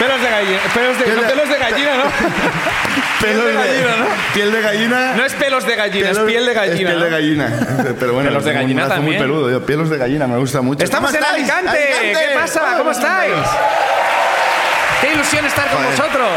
[0.00, 0.58] Pelos de gallina.
[0.74, 2.04] Pelos de, ¿Qué no, pelos de gallina, ¿no?
[3.20, 4.06] Pelos de gallina, ¿no?
[4.32, 5.12] Piel de gallina.
[5.14, 6.74] No es pelos de gallina, es pelos- piel de gallina.
[6.74, 7.52] Es piel de gallina.
[8.00, 9.22] Pero bueno, Pelos de tengo un gallina brazo muy también.
[9.22, 9.50] peludo.
[9.50, 10.82] Yo, pelos de gallina, me gusta mucho.
[10.82, 11.34] Estamos ¿Cómo en?
[11.34, 11.78] Alicante.
[12.00, 12.74] ¿Qué pasa?
[12.78, 13.34] ¿Cómo estáis?
[15.02, 15.90] Qué ilusión estar con Joder.
[15.98, 16.28] vosotros.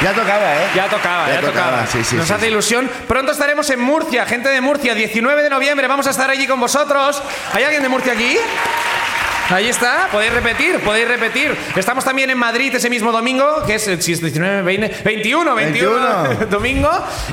[0.00, 0.66] Ya tocaba, ¿eh?
[0.74, 1.66] Ya tocaba, ya, Ya tocaba.
[1.70, 2.90] tocaba, sí, sí, Nos sí, hace ilusión.
[3.06, 5.86] Pronto estaremos en Murcia, gente de Murcia, 19 de noviembre.
[5.88, 7.22] Vamos a estar allí con vosotros.
[7.52, 8.38] ¿Hay alguien de Murcia aquí?
[9.52, 11.52] Ahí está, podéis repetir, podéis repetir.
[11.74, 15.54] Estamos también en Madrid ese mismo domingo, que es el si es 19, 20, 21,
[15.56, 16.46] 21, 21.
[16.46, 16.90] domingo.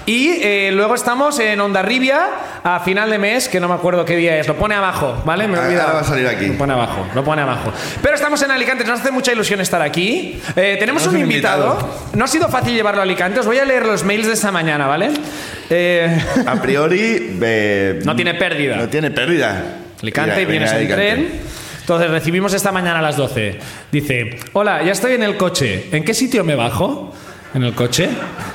[0.07, 2.27] Y eh, luego estamos en Ondarribia
[2.63, 4.47] a final de mes, que no me acuerdo qué día es.
[4.47, 5.47] Lo pone abajo, ¿vale?
[5.47, 5.93] Me he Ah, olvidado.
[5.93, 6.47] va a salir aquí.
[6.47, 7.71] Lo pone abajo, lo pone abajo.
[8.01, 10.41] Pero estamos en Alicante, nos hace mucha ilusión estar aquí.
[10.55, 11.73] Eh, tenemos un invitado.
[11.73, 11.93] invitado.
[12.13, 13.41] No ha sido fácil llevarlo a Alicante.
[13.41, 15.11] Os voy a leer los mails de esta mañana, ¿vale?
[15.69, 17.37] Eh, A priori.
[18.03, 18.75] no tiene pérdida.
[18.77, 19.63] No tiene pérdida.
[20.01, 21.05] Alicante, Mira, vienes en Alicante.
[21.05, 21.56] tren.
[21.87, 23.59] Entonces recibimos esta mañana a las 12.
[23.93, 25.85] Dice, hola, ya estoy en el coche.
[25.93, 27.13] ¿En qué sitio me bajo?
[27.53, 28.09] ¿En el coche?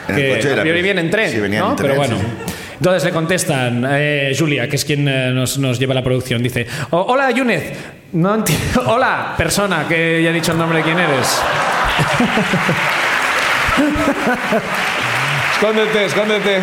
[0.06, 1.70] En el que coche a era, viene en tren, sí, venía ¿no?
[1.70, 2.18] en tren, Pero bueno.
[2.18, 2.26] sí,
[2.74, 6.66] Entonces le contestan, eh, Julia, que es quien eh, nos, nos lleva la producción, dice,
[6.90, 7.72] "Oh, hola, Yunez.
[8.12, 8.82] No entiendo.
[8.86, 11.40] Hola, persona, que ya he dicho el nombre de quién eres.
[15.62, 16.60] escóndete, escóndete.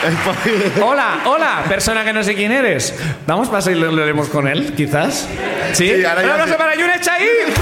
[0.82, 2.94] Hola, hola, persona que no sé quién eres.
[3.26, 5.28] Vamos para y lo leeremos con él, quizás.
[5.74, 5.92] ¿Sí?
[5.96, 6.54] Sí, ahora Un sí.
[6.56, 7.52] para Yunez Chahir.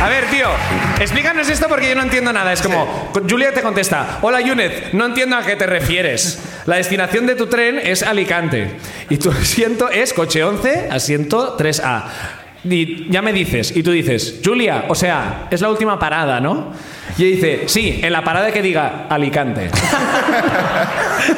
[0.00, 0.48] A ver, tío,
[1.00, 2.52] explícanos esto porque yo no entiendo nada.
[2.52, 6.38] Es como, Julia te contesta, hola Yunez, no entiendo a qué te refieres.
[6.66, 8.76] La destinación de tu tren es Alicante
[9.08, 12.04] y tu asiento es coche 11, asiento 3A.
[12.68, 16.72] Y ya me dices, y tú dices, Julia, o sea, es la última parada, ¿no?
[17.18, 19.70] Y ella dice, sí, en la parada que diga Alicante.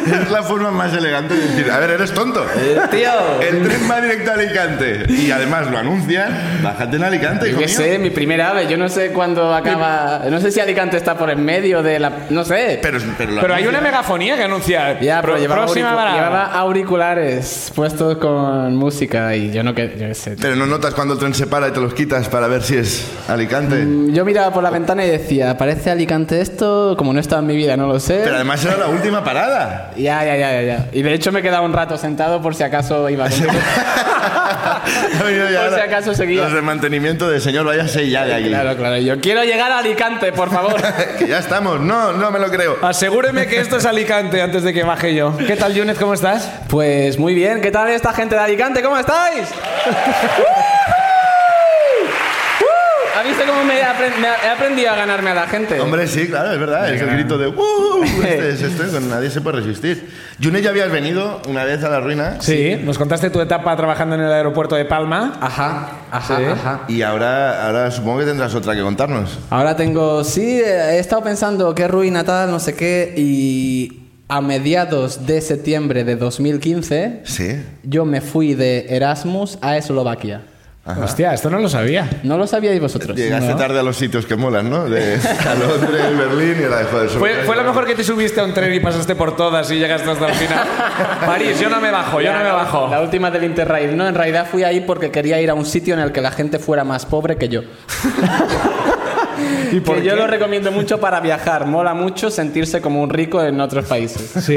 [0.07, 2.45] Es la forma más elegante de decir, a ver, eres tonto.
[2.91, 3.11] Tío,
[3.41, 6.29] El tren va directo a Alicante y además lo anuncia.
[6.63, 10.23] Bájate en Alicante, yo qué sé, mi primera ave, yo no sé cuándo acaba.
[10.31, 12.11] No sé si Alicante está por en medio de la.
[12.31, 12.79] No sé.
[12.83, 16.17] Pero, pero, Pero hay una megafonía que anuncia Ya, pero pro- llevaba, próxima auricu- parada.
[16.17, 20.37] llevaba auriculares puestos con música y yo no que yo sé.
[20.41, 22.77] Pero no notas cuando el tren se para y te los quitas para ver si
[22.77, 23.77] es Alicante.
[23.77, 26.95] Mm, Yo miraba por la ventana y decía, ¿parece Alicante esto?
[26.99, 28.21] Como no he estado en mi vida, no lo sé.
[28.23, 29.93] Pero además era la última parada.
[30.07, 30.87] Ya, ya, ya, ya, ya.
[30.93, 33.29] Y de hecho me he quedado un rato sentado por si acaso iba a
[35.19, 35.29] Por
[35.75, 36.43] si acaso seguía.
[36.45, 38.49] Los de mantenimiento de señor, váyase ya de aquí.
[38.49, 38.99] Claro, claro.
[38.99, 40.77] Yo quiero llegar a Alicante, por favor.
[41.19, 41.81] que ya estamos.
[41.81, 42.77] No, no me lo creo.
[42.83, 45.37] Asegúreme que esto es Alicante antes de que baje yo.
[45.37, 45.99] ¿Qué tal, Yunez?
[45.99, 46.51] ¿Cómo estás?
[46.69, 48.83] Pues muy bien, ¿qué tal esta gente de Alicante?
[48.83, 49.49] ¿Cómo estáis?
[53.27, 55.81] ¿Has visto cómo me he, apren- me he aprendido a ganarme a la gente?
[55.81, 56.95] Hombre, sí, claro, es verdad.
[56.95, 60.09] Es el grito de "Uh", Este es esto, con nadie se puede resistir.
[60.39, 64.15] Yune, ya habías venido una vez a la ruina Sí, nos contaste tu etapa trabajando
[64.15, 65.39] en el aeropuerto de Palma.
[65.41, 66.43] Ajá, ajá, Sí.
[66.45, 66.81] ajá.
[66.89, 69.39] y ahora, ahora supongo que tendrás otra que contarnos.
[69.51, 75.27] Ahora tengo, sí, he estado pensando qué ruina tal, no sé qué, y a mediados
[75.27, 77.63] de septiembre de 2015 Sí.
[77.85, 80.43] yo me fui de Erasmus a Eslovaquia.
[80.89, 81.05] Ajá.
[81.05, 82.09] Hostia, esto no lo sabía.
[82.23, 83.17] ¿No lo sabíais vosotros?
[83.17, 83.57] Llegaste No.
[83.57, 84.89] tarde a los sitios que molan, ¿no?
[84.89, 87.09] De a Londres, Berlín y era de joder.
[87.11, 89.81] Fue, fue lo mejor que te subiste a un tren y pasaste por todas y
[89.81, 90.65] llegaste hasta el final.
[91.27, 92.87] París, yo no me bajo, yo no me La- bajo.
[92.89, 93.97] La última del Interrail.
[93.97, 96.31] No, en realidad fui ahí porque quería ir a un sitio en el que la
[96.31, 97.63] gente fuera más pobre que yo.
[99.73, 101.67] ¿Y que yo lo recomiendo mucho para viajar.
[101.67, 104.31] Mola mucho sentirse como un rico en otros países.
[104.45, 104.57] Sí.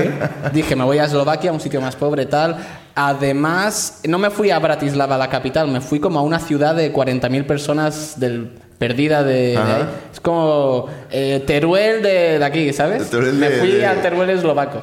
[0.54, 2.58] Dije, me voy a Eslovaquia, un sitio más pobre, tal.
[3.02, 6.94] Además, no me fui a Bratislava, la capital, me fui como a una ciudad de
[6.94, 9.76] 40.000 personas del, perdida de, de Ajá.
[9.78, 9.84] ahí.
[10.14, 13.12] Es como eh, Teruel de, de aquí, ¿sabes?
[13.14, 14.82] Me fui de- al Teruel eslovaco.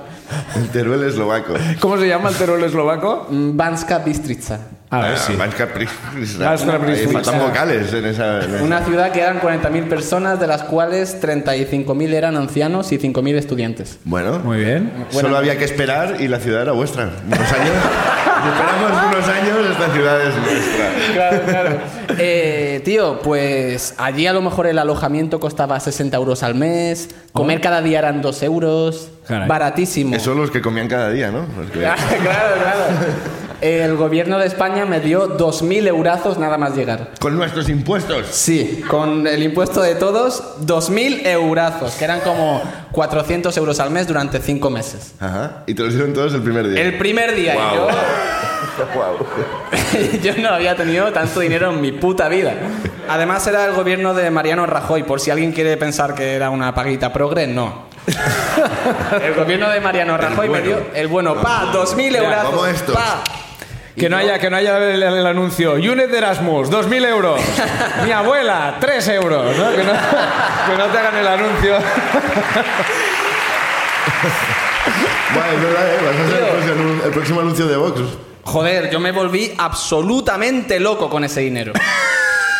[0.56, 1.52] El Teruel eslovaco.
[1.80, 3.26] ¿Cómo se llama el Teruel eslovaco?
[3.28, 4.60] Mm, Banska Bystrica.
[4.90, 5.32] A ver, sí.
[5.32, 5.48] Ahí
[6.78, 7.22] Pristrica.
[7.22, 8.44] faltan vocales en esa.
[8.44, 12.98] en esa- Una ciudad que eran 40.000 personas, de las cuales 35.000 eran ancianos y
[12.98, 13.98] 5.000 estudiantes.
[14.04, 14.92] Bueno, Muy bien.
[15.10, 17.10] solo había que esperar y la ciudad era vuestra.
[17.26, 17.74] Unos años.
[18.46, 20.90] esperamos unos años, esta ciudad es nuestra.
[21.14, 21.78] Claro, claro.
[22.18, 27.60] Eh, tío, pues allí a lo mejor el alojamiento costaba 60 euros al mes, comer
[27.60, 29.48] cada día eran 2 euros, Caray.
[29.48, 30.12] baratísimo.
[30.12, 31.40] Que son los que comían cada día, ¿no?
[31.58, 33.45] Los que- Claro, claro, claro.
[33.60, 37.12] El gobierno de España me dio 2.000 eurazos nada más llegar.
[37.18, 38.26] Con nuestros impuestos.
[38.30, 42.62] Sí, con el impuesto de todos, 2.000 eurazos, que eran como
[42.92, 45.14] 400 euros al mes durante 5 meses.
[45.20, 45.62] Ajá.
[45.66, 46.82] Y te los dieron todos el primer día.
[46.82, 49.18] El primer día, y Guau.
[49.18, 52.52] yo, yo no había tenido tanto dinero en mi puta vida.
[53.08, 56.74] Además era el gobierno de Mariano Rajoy, por si alguien quiere pensar que era una
[56.74, 57.86] paguita progre, no.
[59.22, 62.82] El gobierno de Mariano Rajoy me dio el bueno, pa, 2.000 euros.
[62.92, 63.45] Pa.
[63.96, 65.72] Que no haya, que no haya el, el anuncio.
[65.74, 67.40] Unit de Erasmus, 2.000 euros.
[68.04, 69.56] Mi abuela, 3 euros.
[69.56, 69.70] ¿no?
[69.72, 71.78] Que, no, que no te hagan el anuncio.
[75.34, 75.98] Vale, es verdad, ¿eh?
[76.04, 78.00] Vas a ser el próximo, el próximo anuncio de Vox.
[78.44, 81.72] Joder, yo me volví absolutamente loco con ese dinero.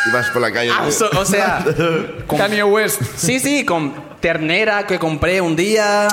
[0.06, 0.70] Y vas por la calle.
[0.72, 1.64] Abso- o sea,
[2.26, 3.00] con- Kanye West.
[3.16, 6.08] Sí, sí, con ternera que compré un día.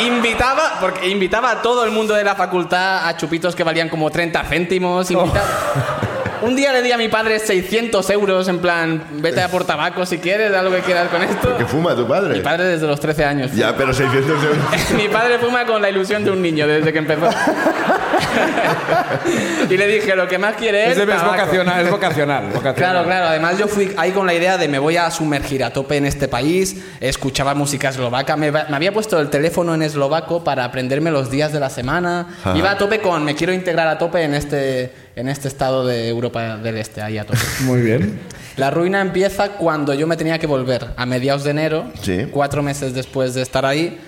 [0.00, 4.10] Invitaba, porque invitaba a todo el mundo de la facultad a chupitos que valían como
[4.10, 5.10] 30 céntimos.
[5.10, 6.00] invitaba-
[6.42, 10.04] Un día le di a mi padre 600 euros en plan, vete a por tabaco
[10.06, 11.56] si quieres, haz lo que quieras con esto.
[11.56, 12.34] ¿Que fuma tu padre?
[12.34, 13.52] Mi padre desde los 13 años.
[13.54, 14.58] Ya, pero 600 euros.
[14.96, 17.28] Mi padre fuma con la ilusión de un niño desde que empezó.
[19.70, 21.30] y le dije, lo que más quiere es, Es, de- es tabaco".
[21.32, 22.74] vocacional, es vocacional, vocacional.
[22.74, 23.26] Claro, claro.
[23.26, 26.06] Además, yo fui ahí con la idea de me voy a sumergir a tope en
[26.06, 26.76] este país.
[27.00, 28.36] Escuchaba música eslovaca.
[28.36, 32.26] Me, había puesto el teléfono en eslovaco para aprenderme los días de la semana.
[32.40, 32.56] Ajá.
[32.56, 36.08] Iba a tope con me quiero integrar a tope en este, en este estado de
[36.08, 37.38] Europa del Este, ahí a tope.
[37.64, 38.20] Muy bien.
[38.56, 42.26] La ruina empieza cuando yo me tenía que volver a mediados de enero, Sí.
[42.30, 43.98] cuatro meses después de estar ahí.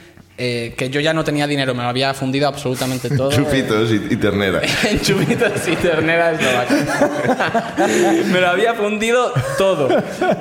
[0.43, 3.31] eh, que yo ya no tenía dinero, me lo había fundido absolutamente todo.
[3.31, 4.63] Chupitos y, y ternera.
[4.91, 7.75] en chupitos y ternera eslovaca.
[8.33, 9.89] Me lo había fundido todo.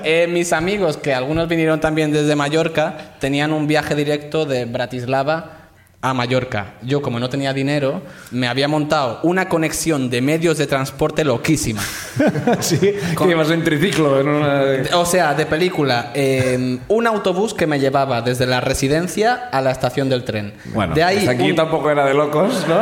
[0.05, 5.58] Eh, mis amigos, que algunos vinieron también desde Mallorca, tenían un viaje directo de Bratislava
[6.01, 6.75] a Mallorca.
[6.81, 8.01] Yo, como no tenía dinero,
[8.31, 11.81] me había montado una conexión de medios de transporte loquísima.
[12.61, 14.17] sí, que ibas en triciclo.
[14.21, 14.63] En una...
[14.93, 19.71] O sea, de película, eh, un autobús que me llevaba desde la residencia a la
[19.71, 20.53] estación del tren.
[20.73, 22.75] Bueno, de ahí pues aquí un- tampoco era de locos, ¿no?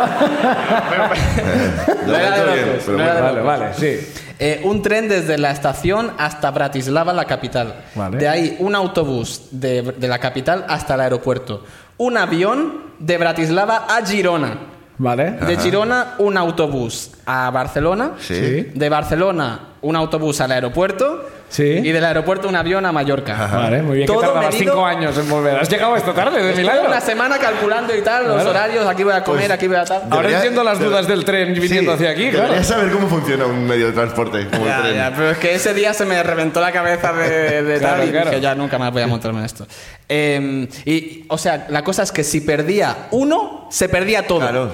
[2.05, 4.07] No era he hecho de bien, locos, no era de vale, vale, sí.
[4.39, 7.73] Eh, un tren desde la estación hasta Bratislava, la capital.
[7.95, 8.17] Vale.
[8.17, 11.63] De ahí un autobús de, de la capital hasta el aeropuerto.
[11.97, 14.57] Un avión de Bratislava a Girona.
[14.99, 15.31] Vale.
[15.31, 18.13] De Girona un autobús a Barcelona.
[18.19, 18.71] Sí.
[18.73, 21.25] De Barcelona un autobús al aeropuerto.
[21.49, 21.63] Sí.
[21.63, 23.47] Y del aeropuerto un avión a Mallorca.
[23.49, 24.07] Vale, muy bien.
[24.07, 25.57] Que Todo tardabas medido- cinco años en volver.
[25.57, 26.87] ¿Has llegado esta tarde de milagro?
[26.89, 28.49] una semana calculando y tal, los Claro.
[28.49, 30.01] horarios, aquí voy a comer, Pues, aquí voy a tal.
[30.03, 32.43] Ahora Debería- entiendo las dudas del tren viniendo Sí, hacia aquí, claro.
[32.47, 34.95] Deberías saber cómo funciona un medio de transporte como el Ya, tren.
[34.95, 38.07] ya, pero es que ese día se me reventó la cabeza de, de Claro, tal
[38.07, 38.29] y claro.
[38.29, 39.65] dije, ya nunca más voy a montarme en esto.
[40.09, 44.39] Eh, y, o sea, la cosa es que si perdía uno, se perdía todo.
[44.39, 44.65] Claro.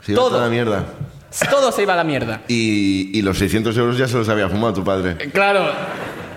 [0.00, 0.28] Va Todo.
[0.30, 0.84] toda la mierda.
[1.50, 2.42] Todo se iba a la mierda.
[2.48, 5.16] Y, y los 600 euros ya se los había fumado tu padre.
[5.32, 5.70] Claro.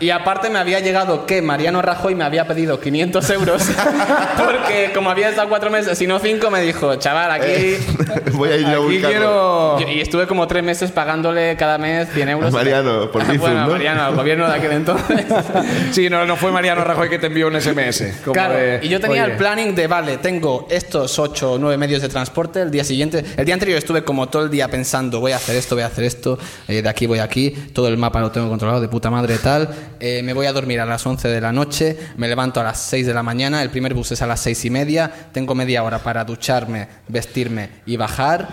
[0.04, 3.64] Y aparte me había llegado que Mariano Rajoy me había pedido 500 euros
[4.38, 7.48] porque como había estado cuatro meses y no cinco, me dijo, chaval, aquí...
[7.48, 7.80] Eh,
[8.34, 9.78] Voy a ir a Aquí quiero...
[9.88, 12.54] Y estuve como tres meses pagándole cada mes 100 euros.
[12.54, 13.68] A Mariano, por Bizum, Bueno.
[13.68, 15.26] Mariano, al gobierno de aquel entonces.
[15.92, 18.04] Sí, no, no fue Mariano Rajoy que te envió un SMS.
[18.26, 21.58] como Claro, de, y yo tenía oye, el planning de, vale, tengo estos 8 o
[21.58, 24.68] 9 medios de transporte, el día siguiente, el día anterior estuve como todo el día
[24.68, 27.88] pensando, voy a hacer esto, voy a hacer esto, eh, de aquí voy aquí, todo
[27.88, 29.70] el mapa lo tengo controlado, de puta madre tal,
[30.06, 32.78] eh, me voy a dormir a las 11 de la noche, me levanto a las
[32.78, 35.82] 6 de la mañana, el primer bus es a las 6 y media, tengo media
[35.82, 38.50] hora para ducharme, vestirme y bajar,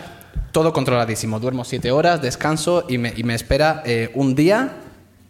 [0.53, 4.77] todo controladísimo, duermo 7 horas, descanso y me, y me espera eh, un día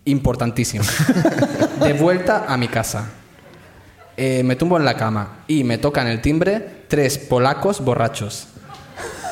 [0.05, 0.85] importantísimo,
[1.83, 3.09] de vuelta a mi casa.
[4.19, 8.49] Eh, me tumbo en la cama y me tocan el timbre tres polacos borrachos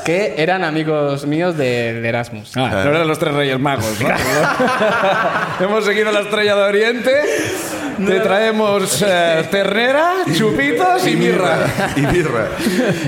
[0.05, 2.57] que eran amigos míos de, de Erasmus.
[2.57, 4.09] Ah, no eran los tres reyes magos, ¿no?
[5.65, 7.23] Hemos seguido la estrella de Oriente.
[8.07, 11.67] Te traemos eh, ternera, chupitos y mirra.
[11.97, 12.49] Y birra.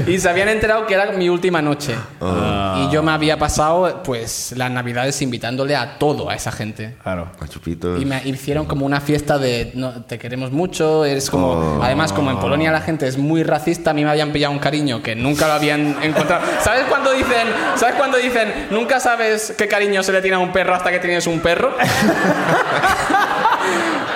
[0.07, 1.95] Y se habían enterado que era mi última noche.
[2.21, 2.85] Ah.
[2.85, 6.97] Y yo me había pasado pues las navidades invitándole a todo a esa gente.
[7.03, 7.29] Claro.
[7.41, 8.01] A chupitos.
[8.01, 12.31] Y me hicieron como una fiesta de no, te queremos mucho, eres como además como
[12.31, 15.15] en Polonia la gente es muy racista, a mí me habían pillado un cariño que
[15.15, 16.45] nunca lo habían encontrado.
[16.63, 20.53] ¿Sabes cuando dicen, sabes cuando dicen, nunca sabes qué cariño se le tiene a un
[20.53, 21.75] perro hasta que tienes un perro?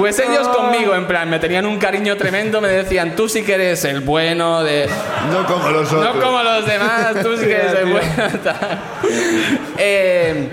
[0.00, 3.52] Pues ellos conmigo, en plan, me tenían un cariño tremendo, me decían, tú sí que
[3.54, 4.88] eres el bueno de...
[5.30, 6.14] No como los otros.
[6.16, 8.08] No como los demás, tú sí que eres el bueno.
[8.42, 8.78] tal.
[9.76, 10.48] Eh,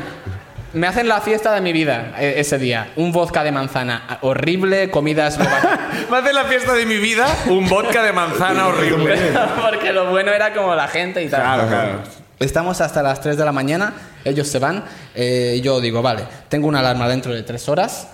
[0.74, 2.89] Me hacen la fiesta de mi vida eh, ese día.
[2.98, 5.80] Un vodka de manzana horrible, comida eslovaca.
[6.12, 9.18] Me hace la fiesta de mi vida un vodka de manzana horrible.
[9.62, 11.42] Porque lo bueno era como la gente y tal.
[11.42, 12.00] Claro, claro.
[12.39, 13.94] Estamos hasta las 3 de la mañana,
[14.25, 14.84] ellos se van.
[15.16, 18.10] eh, y yo digo, vale, tengo una alarma dentro de 3 horas.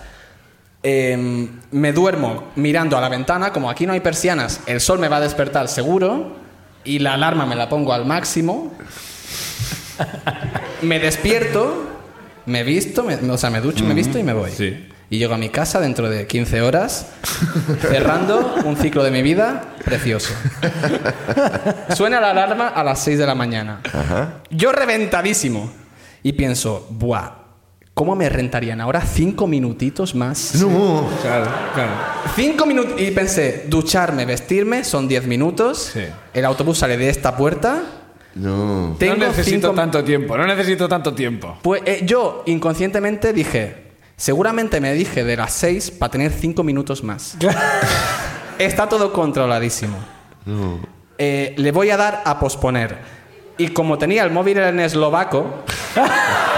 [0.84, 5.08] Eh, me duermo mirando a la ventana, como aquí no hay persianas, el sol me
[5.08, 6.44] va a despertar seguro.
[6.86, 8.72] Y la alarma me la pongo al máximo.
[10.82, 11.84] me despierto,
[12.46, 14.50] me visto, me- o sea, me ducho, me visto y me voy.
[14.50, 14.88] Sí.
[15.10, 17.06] Y llego a mi casa dentro de 15 horas,
[17.80, 20.32] cerrando un ciclo de mi vida precioso.
[21.94, 23.80] Suena la alarma a las 6 de la mañana.
[24.50, 25.70] Yo reventadísimo.
[26.22, 27.30] Y pienso, buah,
[27.94, 30.54] ¿cómo me rentarían ahora cinco minutitos más?
[30.56, 31.08] No.
[31.22, 31.90] Claro, claro.
[32.34, 33.00] Cinco minutos.
[33.00, 35.90] Y pensé, ducharme, vestirme, son 10 minutos.
[35.94, 36.04] Sí.
[36.32, 37.82] El autobús sale de esta puerta.
[38.34, 38.96] No.
[38.98, 41.56] Tengo no necesito cinco- tanto tiempo, no necesito tanto tiempo.
[41.62, 47.04] Pues eh, yo inconscientemente dije, seguramente me dije de las 6 para tener 5 minutos
[47.04, 47.36] más.
[48.58, 49.96] Está todo controladísimo.
[51.16, 52.98] Eh, le voy a dar a posponer.
[53.56, 55.62] Y como tenía el móvil en eslovaco,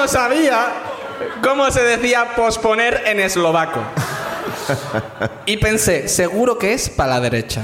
[0.00, 0.68] no sabía
[1.42, 3.80] cómo se decía posponer en eslovaco.
[5.44, 7.62] Y pensé, seguro que es para la derecha.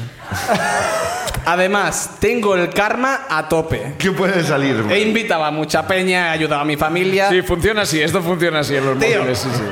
[1.47, 3.95] Además, tengo el karma a tope.
[3.99, 4.85] ¿Qué puede salir?
[4.91, 7.31] He invitado a mucha peña, he ayudado a mi familia.
[7.31, 9.19] Sí, funciona así, esto funciona así en los Tío.
[9.21, 9.63] móviles, sí, sí.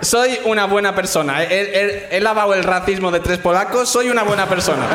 [0.00, 1.42] Soy una buena persona.
[1.42, 4.86] He, he- he lavado el racismo de tres polacos, soy una buena persona.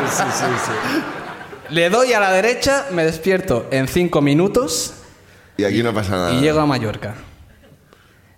[1.70, 4.94] Le doy a la derecha, me despierto en cinco minutos
[5.62, 6.32] Y aquí no pasa nada.
[6.32, 7.14] y llego a Mallorca.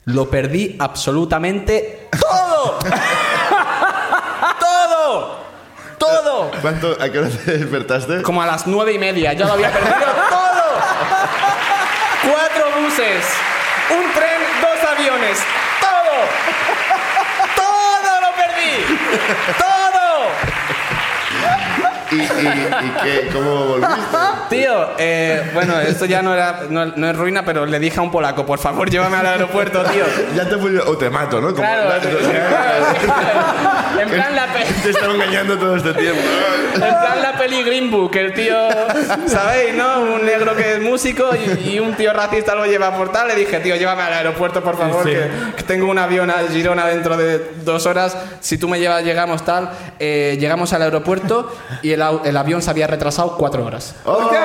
[0.06, 2.80] Lo perdí absolutamente todo.
[4.60, 5.44] todo.
[5.98, 6.52] Todo.
[6.62, 8.22] ¿Cuánto, ¿A qué hora te despertaste?
[8.24, 9.96] Como a las nueve y media, ya lo había perdido
[10.30, 10.64] todo.
[12.30, 13.26] Cuatro buses,
[13.90, 15.40] un tren, dos aviones,
[15.80, 16.16] todo.
[17.56, 18.98] Todo lo perdí.
[19.58, 19.83] Todo.
[22.14, 23.96] ¿Y, y, y qué, cómo volviste?
[24.50, 28.04] Tío, eh, bueno, esto ya no, era, no, no es ruina, pero le dije a
[28.04, 30.04] un polaco, por favor, llévame al aeropuerto, tío.
[30.36, 31.48] Ya te fui o te mato, ¿no?
[31.54, 31.94] Como- Claro,
[34.02, 36.22] en plan la pe- Te estaba engañando todo este tiempo.
[36.74, 38.56] En plan la peli Green Book, el tío,
[39.28, 40.02] ¿sabéis, no?
[40.02, 43.28] Un negro que es músico y, y un tío racista lo lleva por tal.
[43.28, 46.86] Le dije, tío, llévame al aeropuerto, por favor, que, que tengo un avión a Girona
[46.88, 48.18] dentro de dos horas.
[48.40, 49.70] Si tú me llevas, llegamos tal.
[50.00, 53.96] Eh, llegamos al aeropuerto y el, el avión se había retrasado cuatro horas.
[54.06, 54.42] ¡Hostia!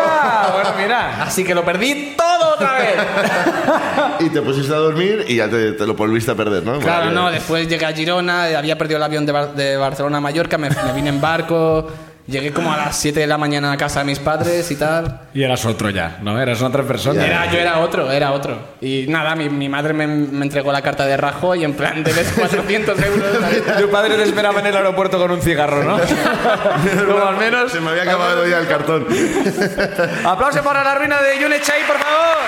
[0.52, 1.22] Bueno, mira.
[1.22, 2.94] Así que lo perdí todo otra vez.
[4.20, 6.78] Y te pusiste a dormir y ya te, te lo volviste a perder, ¿no?
[6.80, 7.14] Claro, Vale.
[7.14, 10.58] no, después llegué a Girona, había perdido el avión de, Bar- de Barcelona a Mallorca,
[10.58, 11.86] me, me vine en barco,
[12.28, 15.22] llegué como a las 7 de la mañana a casa de mis padres y tal.
[15.34, 16.40] Y eras otro ya, ¿no?
[16.40, 17.24] Eras otra persona.
[17.26, 18.58] Era, yo era otro, era otro.
[18.80, 22.12] Y nada, mi, mi madre me, me entregó la carta de Rajoy en plan de
[22.36, 23.28] 400 euros.
[23.80, 25.98] Tu padre te esperaba en el aeropuerto con un cigarro, ¿no?
[27.06, 27.72] Como al menos.
[27.72, 29.06] Se me había acabado ya el cartón.
[30.24, 32.38] Aplauso para la ruina de Yune Chai, por favor.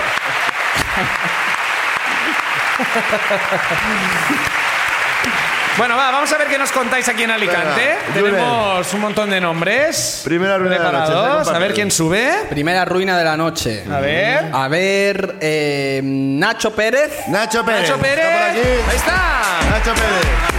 [5.77, 7.97] Bueno, va, vamos a ver qué nos contáis aquí en Alicante.
[8.13, 10.21] Venga, Tenemos un montón de nombres.
[10.23, 12.31] Primera ruina de la noche, A ver quién sube.
[12.49, 13.83] Primera ruina de la noche.
[13.89, 14.49] A ver.
[14.53, 17.27] A ver, eh, Nacho Pérez.
[17.29, 17.89] Nacho Pérez.
[17.89, 18.25] Nacho Pérez.
[18.25, 18.69] Está por aquí.
[18.89, 19.69] Ahí está.
[19.71, 20.51] Nacho Pérez.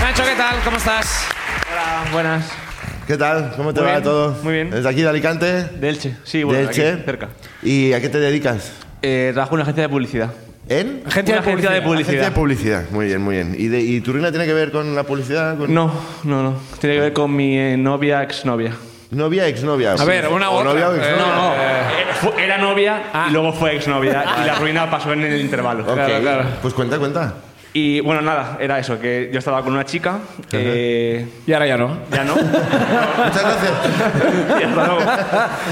[0.00, 0.60] Nacho, ¿qué tal?
[0.64, 1.26] ¿Cómo estás?
[1.72, 2.63] Hola, buenas.
[3.06, 3.52] ¿Qué tal?
[3.56, 4.36] ¿Cómo te Muy va bien, todo?
[4.42, 4.70] muy bien.
[4.70, 5.46] ¿Desde aquí de Alicante?
[5.64, 7.04] De Elche, sí, bueno, ¿De aquí, Elche?
[7.04, 7.28] cerca.
[7.62, 8.72] ¿Y a qué te dedicas?
[9.02, 10.30] Eh, trabajo en una agencia de publicidad.
[10.68, 11.02] ¿En?
[11.06, 12.08] Agencia Una agencia de publicidad.
[12.08, 12.84] Agencia de publicidad.
[12.90, 13.54] Muy bien, muy bien.
[13.58, 15.58] ¿Y, de, ¿Y tu ruina tiene que ver con la publicidad?
[15.58, 15.92] Con No,
[16.24, 16.54] no, no.
[16.80, 18.72] Tiene que ver con mi eh, novia, exnovia.
[19.10, 19.92] ¿Novia, exnovia?
[19.92, 20.72] A ver, una u o otra.
[20.72, 21.26] novia o Eh, exnovia.
[21.26, 21.54] no, no.
[21.54, 23.26] Eh, fu- era novia Ah.
[23.28, 24.24] y luego fue exnovia.
[24.42, 25.82] y la ruina pasó en el intervalo.
[25.84, 25.94] Ok.
[25.94, 26.44] Claro, claro.
[26.62, 27.34] Pues cuenta, cuenta.
[27.76, 30.18] Y bueno, nada, era eso, que yo estaba con una chica.
[30.52, 31.98] eh, Y ahora ya no.
[32.08, 32.34] ya no.
[32.36, 33.72] Muchas gracias.
[34.60, 35.00] y hasta luego.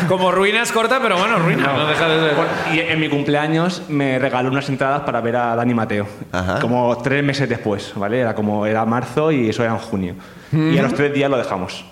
[0.09, 1.73] Como ruina es corta, pero bueno, ruina.
[1.73, 2.35] No, deja de ser.
[2.35, 6.09] Bueno, y en mi cumpleaños me regaló unas entradas para ver a Dani Mateo.
[6.33, 6.59] Ajá.
[6.59, 8.19] Como tres meses después, ¿vale?
[8.19, 10.15] Era como era marzo y eso era en junio.
[10.53, 11.85] Y a los tres días lo dejamos.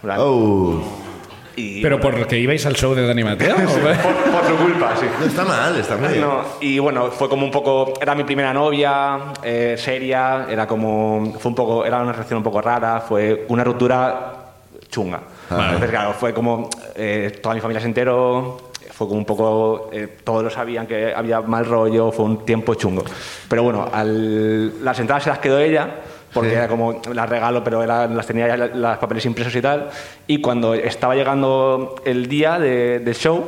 [0.00, 0.22] ¿vale?
[0.22, 0.80] Oh.
[1.56, 3.56] Y, ¿Pero por que ibais al show de Dani Mateo?
[3.56, 5.06] por, por su culpa, sí.
[5.18, 6.20] No está mal, está bien.
[6.20, 7.94] No, y bueno, fue como un poco.
[8.00, 11.34] Era mi primera novia, eh, seria, era como.
[11.38, 11.84] Fue un poco.
[11.84, 14.32] Era una relación un poco rara, fue una ruptura
[14.90, 15.20] chunga.
[15.50, 16.68] Entonces, claro, fue como.
[16.94, 18.58] eh, toda mi familia se enteró,
[18.92, 19.88] fue como un poco.
[19.92, 23.02] eh, todos lo sabían que había mal rollo, fue un tiempo chungo.
[23.48, 25.88] Pero bueno, al, las entradas se las quedó ella,
[26.36, 26.56] porque Sí.
[26.56, 29.88] era como las regalo, pero era, las tenía ya las papeles impresos y tal.
[30.26, 33.44] Y cuando estaba llegando el día de- del show,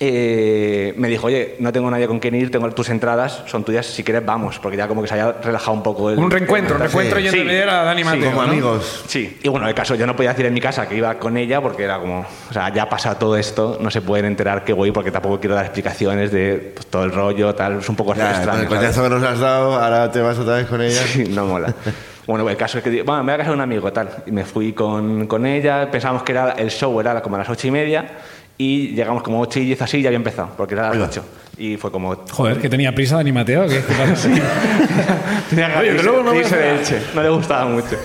[0.00, 3.84] eh, me dijo, oye, no tengo nadie con quien ir, tengo tus entradas, son tuyas,
[3.86, 6.10] si quieres vamos, porque ya como que se había relajado un poco.
[6.10, 7.24] El, Un reencuentro, un el- reencuentro Sí.
[7.24, 8.52] yendo a ver a Dani Mateo, Como ¿no?
[8.52, 9.04] amigos.
[9.08, 11.36] Sí, y bueno, el caso, yo no podía decir en mi casa que iba con
[11.36, 14.72] ella porque era como, o sea, ya pasa todo esto, no se pueden enterar que
[14.72, 18.14] voy porque tampoco quiero dar explicaciones de pues, todo el rollo, tal, es un poco
[18.14, 18.62] Ya, extraño.
[18.62, 18.74] el que
[19.08, 21.02] nos has dado, ahora te vas otra vez con ella.
[21.06, 21.74] Sí, no mola.
[22.26, 24.10] Bueno, el caso es que digo, bueno, me voy a casar un amigo, tal.
[24.26, 27.48] Y me fui con, con ella, pensábamos que era el show era como a las
[27.48, 28.06] ocho y media,
[28.58, 31.08] y llegamos como ocho y diez así y ya había empezado, porque era a las
[31.10, 31.24] ocho.
[31.56, 32.14] Y fue como...
[32.30, 33.66] Joder, que tenía prisa Dani Mateo.
[33.68, 33.82] ¿qué?
[33.88, 34.28] ¿Qué pasa?
[35.50, 36.70] Tenía que Oye, que luego no me de.
[36.78, 37.96] Elche, no le gustaba mucho.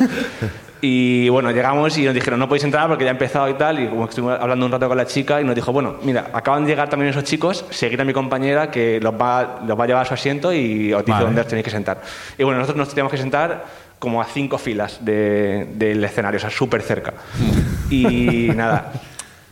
[0.82, 3.80] Y bueno, llegamos y nos dijeron, no podéis entrar porque ya ha empezado y tal.
[3.80, 6.64] Y como estuvimos hablando un rato con la chica y nos dijo, bueno, mira, acaban
[6.66, 9.88] de llegar también esos chicos, seguir a mi compañera que los va, los va a
[9.88, 11.26] llevar a su asiento y os dice Vale.
[11.26, 12.02] dónde os tenéis que sentar.
[12.38, 13.64] Y bueno, nosotros nos teníamos que sentar
[14.00, 17.14] como a cinco filas de- del escenario, o sea, súper cerca.
[17.90, 18.92] Y nada,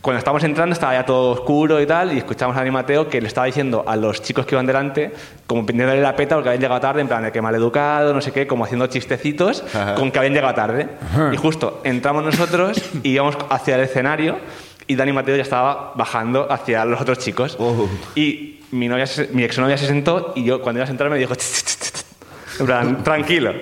[0.02, 3.20] cuando estábamos entrando estaba ya todo oscuro y tal, y escuchamos a Dani Mateo que
[3.20, 5.12] le estaba diciendo a los chicos que iban delante,
[5.46, 8.20] como pintándole la peta porque habían llegado tarde, en plan de que mal educado, no
[8.20, 9.62] sé qué, como haciendo chistecitos
[9.96, 10.88] con que habían llegado tarde.
[11.32, 14.38] Y justo entramos nosotros y íbamos hacia el escenario
[14.88, 17.56] y Dani Mateo ya estaba bajando hacia los otros chicos.
[17.60, 17.88] Oh.
[18.16, 21.20] Y mi, novia, se- mi exnovia se sentó y yo cuando iba a sentarme me
[21.20, 21.34] dijo...
[21.36, 22.01] "Ch, ch, ch, ch, ch".
[22.60, 23.52] En plan, tranquilo.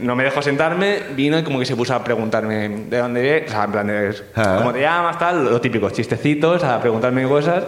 [0.00, 3.48] No me dejó sentarme, vino y como que se puso a preguntarme de dónde vienes,
[3.48, 4.56] o sea, en plan, de, Ah.
[4.58, 5.18] ¿cómo te llamas?
[5.18, 7.64] Tal, lo típico, chistecitos, a preguntarme cosas.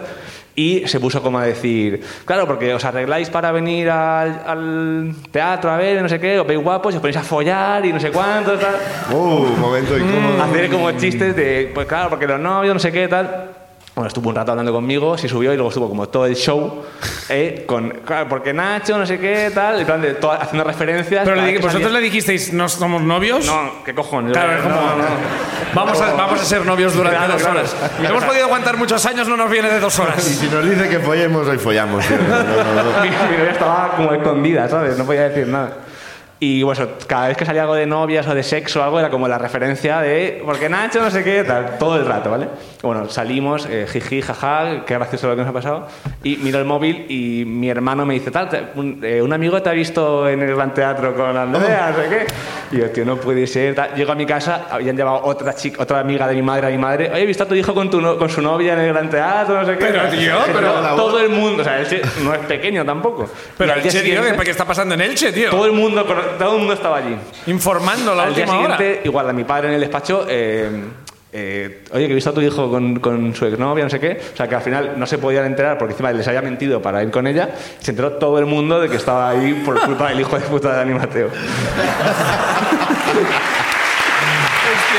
[0.53, 5.71] Y se puso como a decir, claro, porque os arregláis para venir al, al teatro
[5.71, 7.99] a ver, no sé qué, os veis guapos y os ponéis a follar y no
[8.01, 8.75] sé cuánto, tal.
[9.13, 10.43] Uh, momento incómodo.
[10.43, 13.51] Hacer como chistes de, pues claro, porque los novios, no sé qué, tal.
[13.93, 16.81] Bueno, estuvo un rato hablando conmigo, se subió y luego estuvo como todo el show,
[17.29, 21.23] eh, con, claro, porque Nacho, no sé qué, tal, en plan de todo- haciendo referencias.
[21.25, 23.45] Pero le vosotros salía- le dijisteis, ¿no somos novios?
[23.45, 24.31] No, ¿qué cojones?
[24.31, 25.03] Claro, es como, No, no.
[25.73, 27.59] Vamos, a, vamos a ser novios durante Claro, dos claro.
[27.59, 27.75] horas.
[28.03, 30.21] Hemos podido aguantar muchos años, no nos viene de dos Y horas.
[30.21, 32.05] si nos dice que follemos, hoy follamos.
[32.05, 32.17] tío.
[32.17, 33.01] No, no, no, no.
[33.01, 34.97] mi, mi novia estaba como escondida, ¿sabes?
[34.97, 35.77] No podía decir nada.
[36.41, 39.09] Y bueno, cada vez que salía algo de novias o de sexo o algo, era
[39.09, 42.47] como la referencia de porque Nacho no sé qué, tal, todo el rato, ¿vale?
[42.81, 45.87] Bueno, salimos, eh, jiji, jaja, qué gracioso lo que nos ha pasado.
[46.23, 49.61] Y miro el móvil y mi hermano me dice, tal, te- un, eh, un amigo
[49.61, 52.75] te ha visto en el Gran Teatro con Andrea, no sé qué.
[52.75, 53.75] Y yo, tío, no puede ser.
[53.75, 53.93] tal.
[53.93, 56.77] Llego a mi casa, habían llevado otra chica, otra amiga de mi madre a mi
[56.79, 57.11] madre.
[57.13, 59.09] Oye, he visto a tu hijo con, tu no- con su novia en el Gran
[59.11, 59.85] Teatro, no sé qué.
[59.85, 63.29] Pero, tío, pero- todo el mundo, o sea, Elche no es pequeño tampoco.
[63.59, 65.51] Pero al día Elche, tío, siguiente- ¿qué, ¿qué está pasando en Elche, tío?
[65.51, 66.03] todo el mundo,
[66.39, 67.15] todo el mundo estaba allí.
[67.45, 68.77] Informando la Al día última hora.
[68.77, 70.69] siguiente, igual a mi padre en el despacho, eh,
[71.33, 74.19] eh, oye, que he visto a tu hijo con, con su exnovia, no sé qué.
[74.33, 77.01] O sea, que al final no se podían enterar porque encima les había mentido para
[77.03, 77.49] ir con ella.
[77.79, 80.71] Se enteró todo el mundo de que estaba ahí por culpa del hijo de puta
[80.71, 81.27] de Dani Mateo.
[81.27, 81.37] Hostia,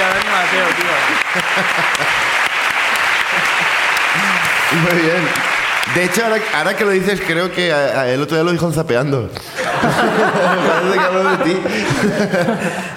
[0.09, 0.93] Dani Mateo, tío.
[4.91, 5.23] Muy bien.
[5.95, 8.53] De hecho, ahora, ahora que lo dices, creo que a- a- el otro día lo
[8.53, 9.29] dijo en Zapeando.
[9.83, 11.57] Parece que habló de ti.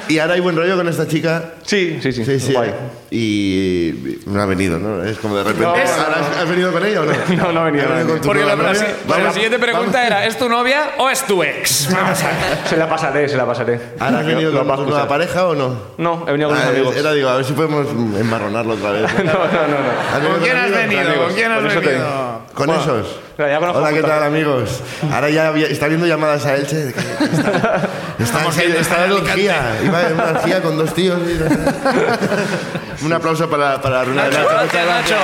[0.13, 1.43] y ahora hay buen rollo con esta chica.
[1.63, 2.25] Sí, sí, sí.
[2.25, 2.53] Sí, sí.
[2.53, 2.73] Guay.
[3.11, 5.03] Y no ha venido, ¿no?
[5.03, 5.63] Es como de repente.
[5.63, 5.69] No.
[5.69, 7.13] ¿Ahora has, has venido con ella o no?
[7.37, 8.73] No, no ha venido, ¿Has no ha con Porque la, la- novia?
[9.07, 11.89] la Vamos- siguiente pregunta vamos- era, ¿es tu novia o es tu ex?
[11.93, 12.35] Vamos a ver.
[12.69, 13.79] Se la pasaré, se la pasaré.
[13.99, 15.07] ¿Ahora has venido con va a tu nueva escuchar.
[15.07, 15.77] pareja o no?
[15.97, 16.95] No, he venido con mis Ah, amigos.
[16.95, 17.87] Era, digo, a ver si podemos
[18.19, 19.01] embarronarlo otra vez.
[19.17, 19.23] ¿no?
[19.23, 19.79] No, no, no.
[19.79, 20.13] no.
[20.13, 21.23] ¿Has venido ¿Con quién has venido?
[21.25, 22.41] ¿Con quién has venido?
[22.53, 23.19] Con esos.
[23.37, 24.81] Hola, ¿qué tal, amigos?
[25.11, 26.87] Ahora ya había- está viendo llamadas a Elche.
[26.89, 27.01] Está,
[28.19, 29.77] está, está, está en orgía.
[29.83, 31.19] Iba en una orgía con dos tíos.
[33.01, 34.47] Un aplauso para, para la runa Nacho.
[34.49, 35.15] Gracias, Nacho.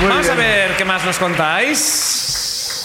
[0.00, 2.19] Muy Vamos a ver qué más nos contáis.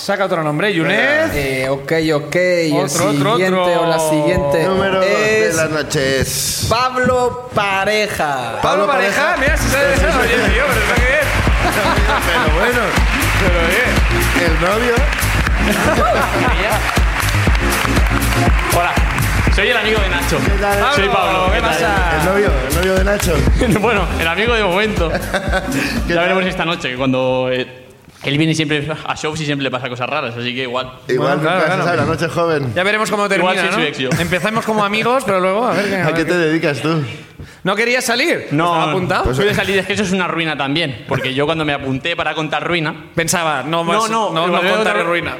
[0.05, 1.33] Saca otro nombre, Yunet.
[1.33, 2.35] Eh, ok, ok.
[2.35, 3.81] el Otro, otro, siguiente otro.
[3.81, 6.67] o la siguiente Número dos de es las noches.
[6.69, 8.59] Pablo Pareja.
[8.61, 10.05] Pablo Pareja, mira, si sabe eso.
[10.05, 11.25] Oye, tío, pero está que bien.
[12.27, 12.81] Pero bueno,
[13.41, 14.45] Pero bien.
[14.45, 14.95] el novio.
[18.77, 18.93] Hola,
[19.55, 20.37] soy el amigo de Nacho.
[20.93, 21.47] Soy Pablo.
[21.47, 21.71] ¿qué ¿qué tal?
[21.71, 22.17] pasa?
[22.19, 23.35] El novio, el novio de Nacho.
[23.79, 25.11] bueno, el amigo de momento.
[26.07, 27.85] ya veremos esta noche, que cuando eh,
[28.29, 30.91] él viene siempre a shows y siempre le pasa cosas raras, así que igual.
[31.07, 31.83] Igual Bueno, claro, nunca se claro.
[31.85, 32.73] sabe, la noche joven.
[32.75, 33.83] Ya veremos cómo termina, Igual soy ¿no?
[33.83, 34.09] su ex yo.
[34.21, 35.95] Empezamos como amigos, pero luego, a ver qué...
[35.97, 37.03] ¿A qué te dedicas tú?
[37.63, 38.47] ¿No querías salir?
[38.51, 39.23] No, ¿Estaba apuntado?
[39.25, 42.15] Pues- de salir, es que eso es una ruina también, porque yo cuando me apunté
[42.15, 45.35] para contar ruina, Pensaba, no, No, vas- no, no, no igual veo contaré ruina.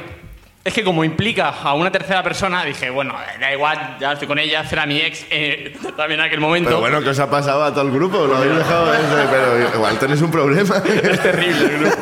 [0.66, 4.38] Es que como implica a una tercera persona, dije, bueno, da igual, ya estoy con
[4.38, 6.68] ella, será mi ex eh, también en aquel momento.
[6.70, 8.26] Pero bueno, ¿qué os ha pasado a todo el grupo?
[8.26, 10.76] Lo habéis dejado eso, pero igual tenéis un problema.
[10.86, 11.96] Es terrible el grupo.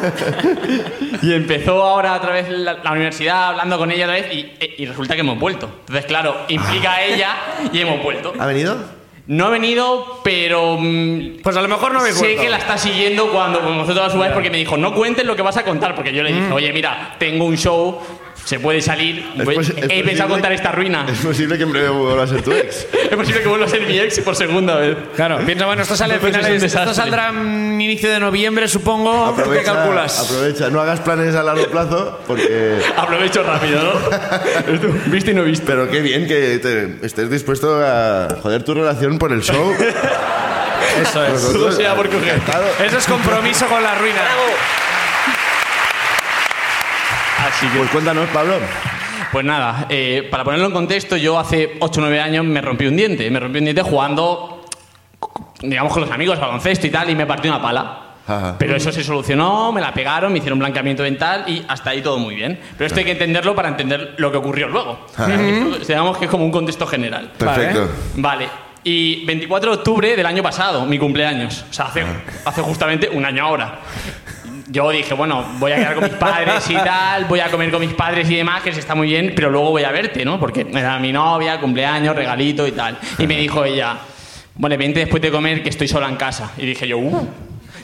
[1.22, 4.86] y empezó ahora otra vez la, la universidad hablando con ella otra vez y, y
[4.86, 5.66] resulta que hemos vuelto.
[5.80, 7.36] Entonces, claro, implica a ella
[7.72, 8.32] y hemos vuelto.
[8.38, 8.76] ¿Ha venido?
[9.26, 12.42] No ha venido, pero mm, Pues a lo mejor no habéis sé vuelto.
[12.42, 15.24] que la está siguiendo cuando con vosotros a su vez porque me dijo, no cuentes
[15.24, 16.40] lo que vas a contar, porque yo le Mm.
[16.42, 18.00] dije, oye, mira, tengo un show,
[18.44, 21.06] se puede salir, he posible- pensado contar esta ruina.
[21.10, 22.86] Es posible que en breve vuelva a ser tu ex.
[23.10, 24.96] Es posible que vuelva a ser mi ex por segunda vez.
[25.16, 26.74] Claro, piensa, bueno, esto sale a Entonces es.
[26.74, 29.34] Esto saldrá en inicio de noviembre, supongo.
[29.36, 30.18] ¿Qué calculas?
[30.20, 32.78] Aprovecha, no hagas planes a largo plazo porque...
[32.96, 35.10] Aprovecho rápido, ¿no?
[35.12, 35.64] Visto y no visto.
[35.66, 39.72] Pero qué bien que te- estés dispuesto a joder tu relación por el show.
[41.00, 41.32] Eso es.
[41.32, 42.34] Nosotros, Todo sea por coger.
[42.34, 42.64] encantado.
[42.84, 44.20] Eso es compromiso con la ruina.
[47.56, 48.54] Así que, Pues cuéntanos, Pablo.
[49.32, 52.86] pues nada, eh, para ponerlo en contexto, yo hace 8 o 9 años me rompí
[52.86, 53.30] un diente.
[53.30, 54.64] Me rompí un diente jugando,
[55.62, 58.00] digamos, con los amigos, baloncesto y tal, y me partí una pala.
[58.26, 58.56] Ajá.
[58.58, 62.18] Pero eso se solucionó, me la pegaron, me hicieron blanqueamiento dental y hasta ahí todo
[62.18, 62.58] muy bien.
[62.78, 65.06] Pero esto hay que entenderlo para entender lo que ocurrió luego.
[65.18, 67.32] Esto, digamos que es como un contexto general.
[67.36, 67.90] Perfecto.
[68.16, 68.48] Vale.
[68.82, 71.64] Y 24 de octubre del año pasado, mi cumpleaños.
[71.70, 72.04] O sea, hace,
[72.46, 73.80] hace justamente un año ahora.
[74.74, 77.80] Yo dije, bueno, voy a quedar con mis padres y tal, voy a comer con
[77.80, 80.40] mis padres y demás, que se está muy bien, pero luego voy a verte, ¿no?
[80.40, 82.98] Porque era mi novia, cumpleaños, regalito y tal.
[83.20, 83.98] Y me dijo ella,
[84.56, 86.50] bueno, vente después de comer que estoy sola en casa.
[86.58, 87.28] Y dije yo, uh.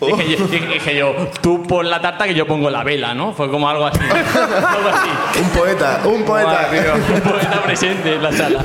[0.17, 3.33] Dije, yo, dije- dije yo, tú pon la tarta que yo pongo la vela, ¿no?
[3.35, 4.01] Fue como algo así.
[4.11, 5.41] algo así.
[5.41, 6.69] Un poeta, un poeta.
[7.15, 8.65] Un poeta presente en la sala.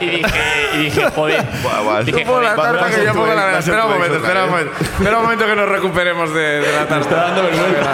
[0.00, 0.42] Y dije,
[0.74, 1.44] y dije joder.
[1.62, 3.58] Buah, buah, Dije, esto- joder, la tarta que yo pongo la vela.
[3.58, 4.64] Espera un momento, espera un vez.
[4.66, 4.84] momento.
[4.84, 6.98] Espera un momento que nos recuperemos de, de la tarta.
[7.00, 7.90] está dando vergüenza.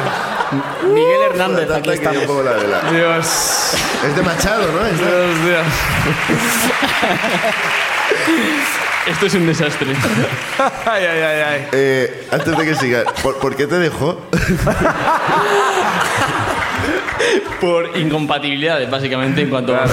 [0.92, 2.24] Miguel Hernández, aquí tarta que yo estamos.
[2.24, 2.80] pongo la vela.
[2.90, 3.74] Dios.
[4.06, 4.84] Es de Machado, ¿no?
[4.86, 5.66] Es de- Dios, Dios.
[9.06, 9.88] Esto es un desastre.
[10.86, 11.66] Ay, ay, ay, ay.
[11.72, 14.28] Eh, antes de que siga, ¿por, por qué te dejó?
[17.60, 19.86] Por incompatibilidades, básicamente, en cuanto a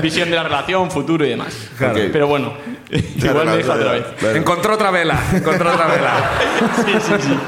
[0.00, 1.54] visión de la relación, futuro y demás.
[1.80, 1.98] Ok.
[2.12, 2.52] Pero bueno,
[2.92, 4.04] igual me deja otra vez.
[4.18, 4.36] Claro.
[4.36, 5.18] Encontró otra vela.
[5.32, 6.10] Encontró otra vela.
[6.84, 7.38] Sí, sí, sí.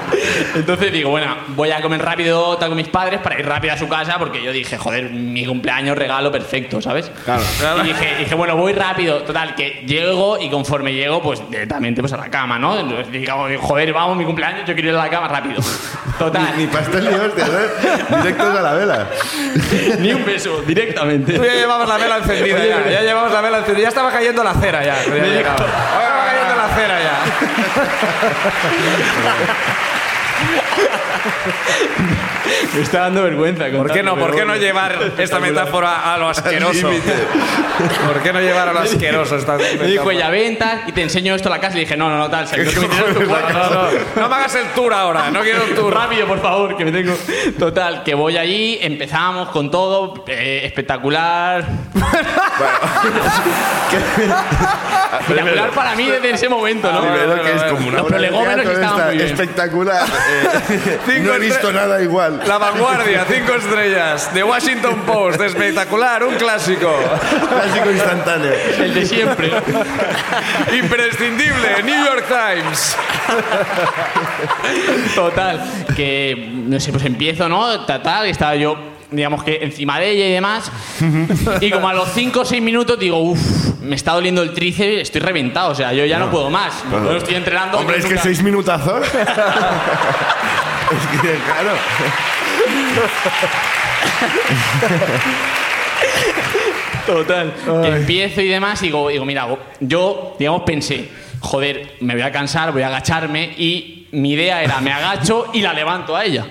[0.55, 3.76] Entonces digo, bueno, voy a comer rápido tal con mis padres para ir rápido a
[3.76, 7.11] su casa porque yo dije, joder, mi cumpleaños regalo perfecto, ¿sabes?
[7.24, 7.42] Claro.
[7.83, 9.22] Y dije, dije, bueno, voy rápido.
[9.22, 12.78] Total, que llego y conforme llego, pues directamente pues, a la cama, ¿no?
[12.78, 15.61] Entonces, digamos, joder, vamos, mi cumpleaños, yo quiero ir a la cama rápido.
[16.18, 18.16] Total, Ni pastel ni hostias, ¿eh?
[18.22, 19.07] Directos a la vela.
[19.98, 21.35] ni un beso, directamente.
[21.35, 22.90] Ya llevamos la vela encendida ya.
[22.90, 23.83] Ya llevamos la vela encendida.
[23.83, 24.96] Ya estaba cayendo la cera ya.
[25.05, 25.57] Ya llegaba.
[25.57, 27.16] Ahora estaba cayendo la cera ya.
[32.74, 33.66] Me está dando vergüenza.
[33.76, 34.16] ¿Por qué no?
[34.16, 36.90] ¿Por qué no llevar esta metáfora a lo asqueroso?
[38.06, 40.12] ¿Por qué no llevar a lo asqueroso esta Me dijo metáfora?
[40.14, 41.76] ella, ven tal, y te enseño esto a la casa.
[41.76, 42.82] Y dije, no, no, no, tal, que me tu.
[43.32, 45.30] No, no, no me hagas el tour ahora.
[45.30, 45.92] No quiero un tour.
[45.92, 47.14] Rápido, por favor, que me tengo.
[47.58, 51.64] Total, que voy allí, empezamos con todo, eh, espectacular.
[55.20, 57.00] espectacular para mí desde ese momento, ¿no?
[57.00, 59.26] Primero que es como una Los prolegómenos estaban esta muy bien.
[59.28, 60.06] espectacular.
[60.06, 60.48] Eh,
[61.22, 62.42] no he visto nada igual.
[62.46, 64.31] La vanguardia, cinco estrellas.
[64.33, 66.92] The Washington Post, espectacular, un clásico.
[67.48, 68.53] Clásico instantáneo.
[68.79, 69.51] El de siempre.
[70.72, 72.96] Imprescindible, New York Times.
[75.14, 75.61] Total,
[75.96, 77.81] que no sé, pues empiezo, ¿no?
[77.85, 78.77] Total, estaba yo,
[79.12, 80.72] digamos que encima de ella y demás.
[81.61, 83.40] Y como a los 5 o 6 minutos digo, uff,
[83.81, 86.85] me está doliendo el tríceps, estoy reventado, o sea, yo ya no, puedo más.
[86.90, 87.79] Yo estoy entrenando.
[87.79, 89.07] Hombre, es que nunca- seis minutazos.
[89.07, 89.12] es
[91.20, 91.72] que, claro.
[97.07, 97.53] Total.
[97.83, 99.46] Que empiezo y demás y digo, digo, mira,
[99.81, 101.09] yo, digamos, pensé,
[101.40, 105.61] joder, me voy a cansar, voy a agacharme y mi idea era, me agacho y
[105.61, 106.46] la levanto a ella.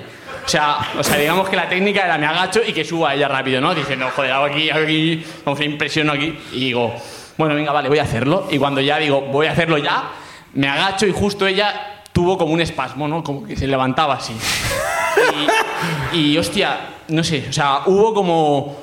[0.46, 3.16] O sea, o sea, digamos que la técnica era me agacho y que suba a
[3.16, 3.74] ella rápido, ¿no?
[3.74, 6.38] Diciendo, joder, hago aquí, hago aquí, como que impresiono aquí.
[6.52, 6.94] Y digo,
[7.38, 8.48] bueno, venga, vale, voy a hacerlo.
[8.50, 10.12] Y cuando ya digo, voy a hacerlo ya,
[10.54, 13.24] me agacho y justo ella tuvo como un espasmo, ¿no?
[13.24, 14.34] Como que se levantaba así.
[16.14, 18.78] Y, y, hostia, no sé, o sea, hubo como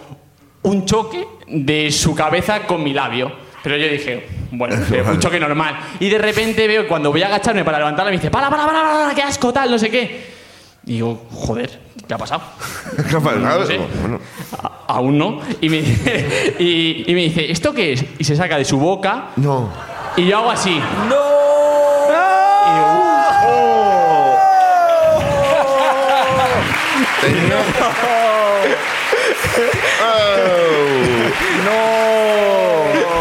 [0.62, 3.33] un choque de su cabeza con mi labio.
[3.62, 4.77] Pero yo dije, bueno,
[5.11, 5.79] un choque normal.
[6.01, 8.83] Y de repente veo, cuando voy a agacharme para levantarla, me dice, para, para, para,
[8.83, 10.38] para, qué asco, tal, no sé qué.
[10.88, 12.40] Y digo, joder, ¿qué ha pasado?
[13.11, 13.61] ¿Qué ha pasado?
[13.61, 13.79] No sé.
[14.01, 14.18] Bueno,
[14.62, 15.40] A- aún no.
[15.61, 15.79] Y me,
[16.59, 18.05] y, y me dice, ¿esto qué es?
[18.18, 19.68] Y se saca de su boca no.
[20.16, 20.81] y yo hago así.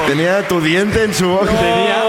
[0.08, 1.48] Tenía tu diente en su boca.
[1.52, 2.04] Tenía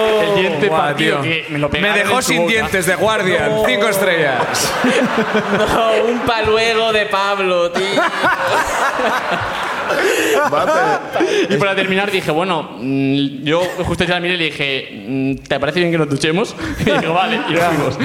[0.69, 1.23] partido tío.
[1.23, 2.53] que me lo Me pegaron dejó en su sin boca.
[2.53, 3.51] dientes de Guardian.
[3.67, 4.73] Cinco estrellas.
[5.59, 8.03] No, un paluego de Pablo, tío.
[10.53, 11.01] Va,
[11.49, 15.35] Y para terminar dije, bueno, mm, yo justo ya la miré y le dije, mm,
[15.49, 16.55] ¿te parece bien que nos duchemos?
[16.81, 17.99] Y dijo, vale, y nos fuimos.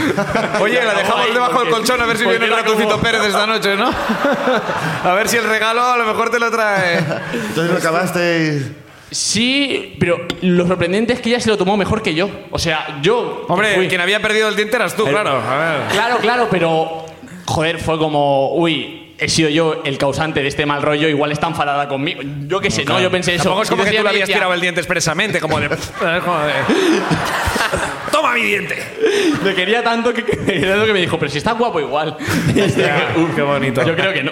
[0.61, 2.63] Oye, la dejamos Ahí, debajo del porque- colchón a ver si porque viene el era
[2.67, 3.91] como- ratoncito Pérez esta noche, ¿no?
[5.03, 6.99] A ver si el regalo a lo mejor te lo trae.
[6.99, 8.82] Entonces lo acabaste.
[9.13, 12.29] Sí, pero lo sorprendente es que ella se lo tomó mejor que yo.
[12.51, 13.45] O sea, yo...
[13.47, 15.31] Hombre, fui- quien había perdido el diente eras tú, claro.
[15.41, 15.87] A ver.
[15.91, 17.05] Claro, claro, pero...
[17.45, 21.47] Joder, fue como, uy, he sido yo el causante de este mal rollo, igual está
[21.47, 22.21] enfadada conmigo.
[22.47, 23.43] Yo qué sé, no, yo pensé eso.
[23.45, 25.69] Tampoco es como que tú le habías tirado el diente expresamente, como de.
[26.23, 26.53] como de-
[28.11, 28.75] ¡Toma mi diente!
[29.43, 32.15] Me quería tanto que, que, quería tanto que me dijo, pero si está guapo igual.
[32.49, 33.83] Y dije, "Uf, qué bonito.
[33.85, 34.31] Yo creo que no.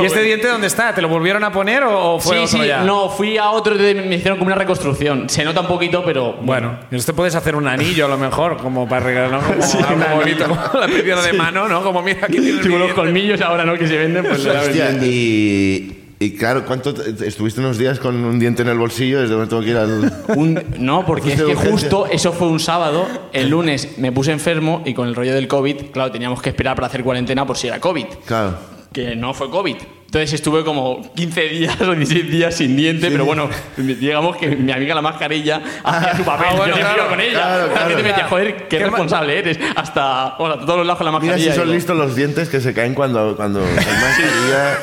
[0.00, 0.94] ¿Y este diente dónde está?
[0.94, 2.82] ¿Te lo volvieron a poner o, o fue Sí, otro sí, ya?
[2.82, 5.28] no, fui a otro y me hicieron como una reconstrucción.
[5.28, 8.88] Se nota un poquito, pero Bueno, usted puedes hacer un anillo a lo mejor, como
[8.88, 9.40] para arreglar, ¿no?
[9.40, 11.82] Como algo bonito, como la pérdida de mano, ¿no?
[11.82, 14.60] Como mira, aquí mi con los colmillos ahora no que se venden, pues le da
[14.62, 19.20] Hostia, y, y claro, ¿cuánto te- estuviste unos días con un diente en el bolsillo?
[19.20, 20.12] Desde donde tengo que ir al.
[20.36, 24.82] Un- no, porque es que justo eso fue un sábado, el lunes me puse enfermo
[24.84, 27.68] y con el rollo del COVID, claro, teníamos que esperar para hacer cuarentena por si
[27.68, 28.56] era COVID, Claro.
[28.92, 29.76] que no fue COVID.
[30.08, 34.72] Entonces estuve como 15 días o 16 días sin diente, pero bueno, digamos que mi
[34.72, 37.32] amiga la mascarilla hacía su papel, Ah, bueno, yo siempre claro, iba con ella.
[37.32, 38.02] claro, la gente claro.
[38.02, 41.24] me decía, joder, qué, Qué responsable eres, hasta, bueno, todos los lados con la Mira
[41.34, 41.52] mascarilla.
[41.52, 43.36] si son digo, listos los dientes que se caen cuando.
[43.36, 44.78] cuando hay mascarilla.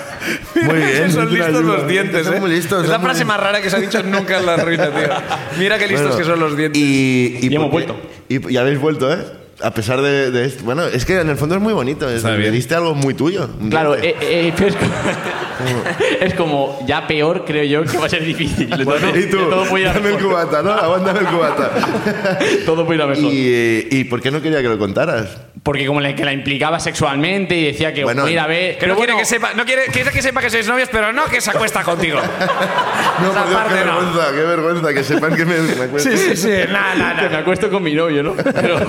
[0.71, 0.95] Muy bien.
[0.97, 1.61] son es una listos ayuda.
[1.75, 2.39] los dientes, Son ¿eh?
[2.39, 2.83] muy listos.
[2.83, 4.91] Es la son muy frase más rara que se ha dicho nunca en la ruina,
[4.91, 5.09] tío.
[5.57, 6.79] Mira qué listos Bueno, que son los dientes.
[6.79, 8.09] Y, Y hemos por qué- vuelto.
[8.29, 9.17] Y, y habéis vuelto, ¿eh?
[9.61, 10.63] A pesar de, de esto.
[10.65, 12.09] Bueno, es que en el fondo es muy bonito.
[12.09, 13.49] Es, le diste algo muy tuyo.
[13.69, 14.09] Claro, diente.
[14.21, 14.91] eh, eh, pero es, como,
[16.21, 18.67] es como ya peor, creo yo, que va a ser difícil.
[18.77, 20.71] Entonces, y tú, todo puede ir a dame el cubata, ¿no?
[20.73, 21.71] Aguántame el cubata.
[22.65, 23.23] Todo puede ir a mejor.
[23.23, 25.37] y, eh, ¿Y por qué no quería que lo contaras?
[25.63, 28.73] Porque como le- que la implicaba sexualmente y decía que Bueno, voy a ver.
[28.73, 30.89] Que pero no quiere bueno, que sepa, no quiere, quiere que sepa que sois novios,
[30.91, 32.19] pero no que se acuesta contigo.
[32.19, 33.95] No, por Dios, qué no.
[33.95, 36.09] vergüenza, qué vergüenza, que sepan que me, me acuesto.
[36.11, 36.49] Sí, sí, sí.
[36.71, 38.33] Nada, nada, que me acuesto con mi novio, ¿no?
[38.35, 38.79] Pero,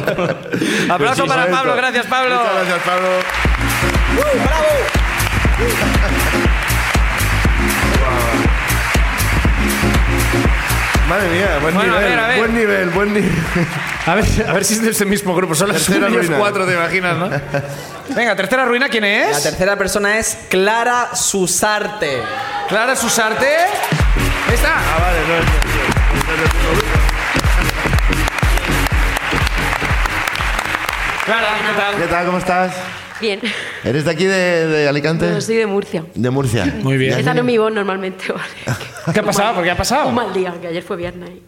[0.89, 1.47] Aplauso para.
[1.47, 2.37] Pablo, gracias Pablo.
[2.37, 3.09] Muchas gracias, Pablo.
[11.09, 12.39] Madre mía, buen Bueno, a nivel, ver, a ver.
[12.41, 13.33] buen nivel, buen nivel.
[14.07, 15.55] A ver, a ver si es de ese mismo grupo.
[15.55, 16.37] Son los únicos ruina.
[16.39, 17.31] cuatro, te imaginas, ¿no?
[18.15, 19.43] Venga, tercera ruina, ¿quién La es?
[19.43, 22.23] tercera persona es Clara Susarte.
[22.69, 23.47] Clara Susarte.
[24.53, 24.75] ¿Esta?
[24.75, 26.86] Ah, vale, no, no,
[31.27, 31.97] Clara, ¿qué tal?
[31.97, 32.27] ¿Qué tal?
[32.27, 32.73] ¿Cómo estás?
[33.21, 33.41] Bien.
[33.83, 35.29] ¿Eres de aquí, de, de Alicante?
[35.31, 36.05] No, soy de Murcia.
[36.15, 36.67] De Murcia.
[36.83, 37.19] Muy bien.
[37.19, 38.79] Esa no es mi voz normalmente, ¿vale?
[39.13, 39.55] ¿Qué ha pasado?
[39.55, 40.09] ¿Por qué ha pasado?
[40.09, 41.31] Un mal día, que ayer fue viernes.
[41.31, 41.43] y-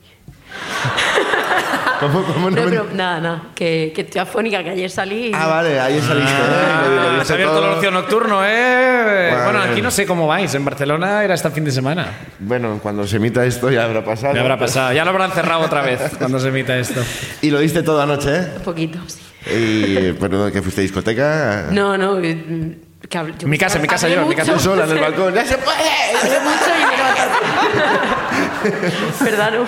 [2.01, 3.43] ¿Cómo, cómo no No, me- pero nada, nada.
[3.57, 5.31] Que, que estoy afónica, que ayer salí.
[5.31, 6.31] y- Ah, vale, ahí saliste.
[6.33, 6.85] ¿eh?
[6.85, 7.73] Lo- lo Ah, viste se ha abierto todo.
[7.73, 9.29] el ocio nocturno, ¿eh?
[9.33, 10.55] Bueno, Bueno, aquí no sé cómo vais.
[10.55, 12.07] En Barcelona era hasta el fin de semana.
[12.39, 14.33] Bueno, cuando se emita esto ya habrá pasado.
[14.35, 14.93] Ya habrá pasado.
[14.93, 17.03] Ya lo habrán cerrado otra vez cuando se emita esto.
[17.43, 18.53] Y lo diste toda anoche, ¿eh?
[18.59, 19.19] Un poquito, sí.
[19.53, 21.67] Y, pero que fuiste a discoteca.
[21.73, 22.19] No, no.
[22.21, 24.57] eh, Que, yo mi casa, en mi casa yo, mi casa.
[24.59, 25.35] Sola en el balcón.
[25.35, 25.79] ¡Ya se puede!
[26.23, 28.18] Hablé mucho y me.
[29.21, 29.65] ¿Verdad, no?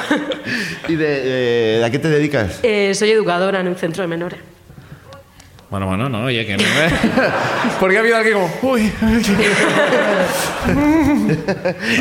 [0.88, 1.22] ¿Y de,
[1.78, 2.60] de- a qué te dedicas?
[2.62, 4.38] Eh, soy educadora en un centro de menores.
[5.70, 6.64] Bueno, bueno, no, oye, que no.
[7.80, 8.50] Porque ha habido alguien como.
[8.72, 8.92] Uy,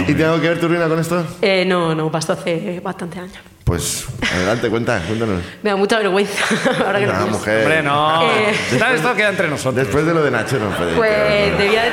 [0.08, 1.24] ¿Y tengo que ver tu ruina con esto?
[1.42, 3.38] Eh, no, no, pasó hace bastantes años.
[3.64, 5.42] Pues adelante, cuenta, cuéntanos.
[5.62, 6.44] Me da mucha vergüenza.
[6.86, 7.28] ahora que lo pienso.
[7.28, 7.62] mujer.
[7.64, 8.24] hombre, no.
[8.32, 8.56] Eh.
[8.80, 9.76] Tal, Esto queda entre nosotros.
[9.76, 10.96] Después de lo de Nacho no puede.
[10.96, 11.92] Pues debía de...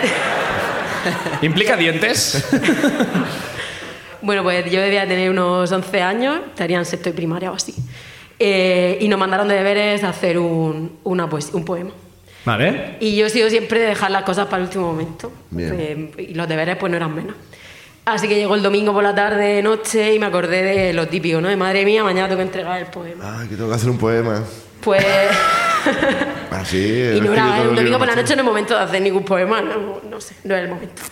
[1.46, 2.48] ¿Implica dientes?
[4.26, 7.74] Bueno, pues yo debía tener unos 11 años, estaría en sexto de primaria o así.
[8.38, 11.90] Eh, y nos mandaron de deberes a hacer un, una poes- un poema.
[12.44, 12.96] Vale.
[13.00, 15.32] Y yo he sido siempre de dejar las cosas para el último momento.
[15.50, 15.74] Bien.
[16.18, 17.36] Eh, y los deberes pues no eran menos.
[18.04, 21.40] Así que llegó el domingo por la tarde, noche, y me acordé de lo típico,
[21.40, 21.48] ¿no?
[21.48, 23.40] De madre mía, mañana tengo que entregar el poema.
[23.40, 24.42] Ay, que tengo que hacer un poema.
[24.80, 25.04] Pues...
[26.50, 26.76] Ah, sí.
[27.16, 29.60] y no era los domingo por la noche, no es momento de hacer ningún poema,
[29.60, 31.02] no, no sé, no era el momento.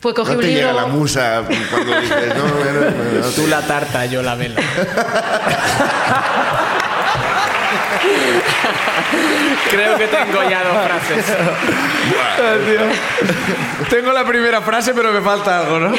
[0.00, 0.68] Pues cogí No un te libro...
[0.68, 4.60] llega la musa cuando dices, no, no, no, no, Tú la tarta, yo la vela.
[9.70, 11.24] Creo que tengo ya dos frases.
[13.88, 15.92] Tengo la primera frase, pero me falta algo, ¿no?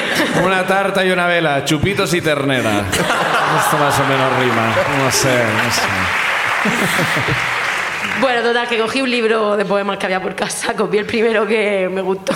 [0.44, 2.80] Una tarta y una vela, chupitos y ternera.
[2.90, 4.74] Esto más o menos rima.
[5.04, 5.82] No sé, no sé.
[8.20, 11.48] Bueno, total, que cogí un libro de poemas que había por casa, copié el primero
[11.48, 12.34] que me gustó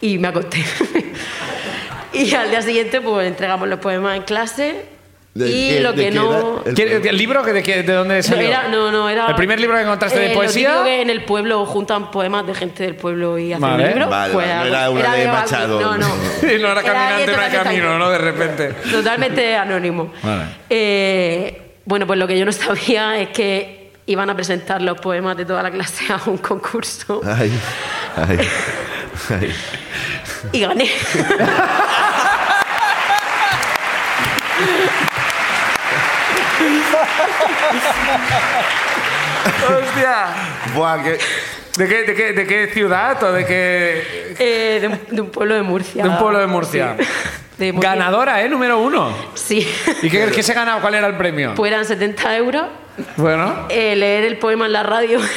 [0.00, 0.64] y me acosté.
[2.12, 4.84] y al día siguiente, pues entregamos los poemas en clase
[5.32, 6.62] ¿De y qué- lo de que no.
[6.64, 6.74] era?
[6.74, 8.48] ¿Qué- ¿El libro que de, qué- de dónde No salió?
[8.48, 9.28] era, no, no, era.
[9.28, 10.68] ¿El primer libro que encontraste de eh, lo poesía?
[10.70, 13.84] típico que en el pueblo juntan poemas de gente del pueblo y hacen Vale.
[13.84, 14.08] un libro.
[14.08, 15.80] Vale, pues no algo- era una de algo- Machado.
[15.80, 16.06] No, no.
[16.40, 18.10] Sí, no era caminante, no hay totalmente camino, ¿no?
[18.10, 18.68] De repente.
[18.90, 20.12] Totalmente anónimo.
[20.22, 20.44] Vale.
[20.68, 25.36] Eh, bueno, pues lo que yo no sabía es que iban a presentar los poemas
[25.36, 27.52] de toda la clase a un concurso ay,
[28.16, 28.38] ay.
[30.52, 30.90] Y gané.
[39.68, 40.26] ¡Hostia!
[40.74, 41.18] Buah, que...
[41.76, 44.34] ¿De qué, de, qué, ¿De qué ciudad o de qué...?
[44.38, 46.02] Eh, de, un, de un pueblo de Murcia.
[46.02, 46.96] De un pueblo de Murcia.
[46.98, 47.04] Sí.
[47.58, 47.90] De Murcia.
[47.90, 48.48] Ganadora, ¿eh?
[48.48, 49.14] Número uno.
[49.34, 49.66] Sí.
[50.02, 50.80] ¿Y qué, qué se ganaba?
[50.80, 51.54] ¿Cuál era el premio?
[51.54, 52.64] Pues eran 70 euros.
[53.16, 53.66] Bueno.
[53.70, 55.20] eh, leer el poema en la radio.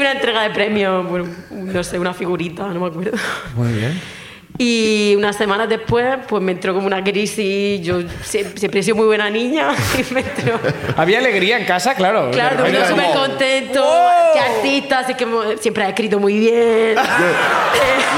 [0.00, 3.16] una entrega de premios, bueno, no sé, una figurita, no me acuerdo.
[3.54, 4.00] Muy bien.
[4.58, 7.80] Y unas semanas después, pues me entró como una crisis.
[7.80, 9.70] Yo sie- siempre he sido muy buena niña.
[9.98, 10.58] Y me entró.
[10.98, 12.30] Había alegría en casa, claro.
[12.30, 13.84] Claro, todo el mundo súper como- contento.
[14.34, 15.26] Qué artista, así que
[15.60, 16.94] siempre ha escrito muy bien.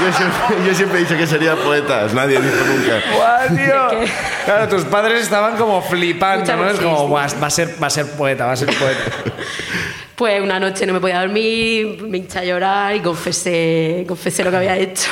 [0.03, 2.07] Yo siempre, yo siempre he dicho que sería poeta.
[2.13, 2.99] Nadie dijo nunca.
[3.15, 4.07] ¡Guau, tío!
[4.43, 6.69] Claro, tus padres estaban como flipando, Muchas ¿no?
[6.69, 7.07] Es como, sí.
[7.07, 9.01] "Buah, va a ser, va a ser poeta, va a ser poeta.
[10.15, 14.51] Pues una noche no me podía dormir, me hinché a llorar y confesé, confesé lo
[14.51, 15.09] que había hecho.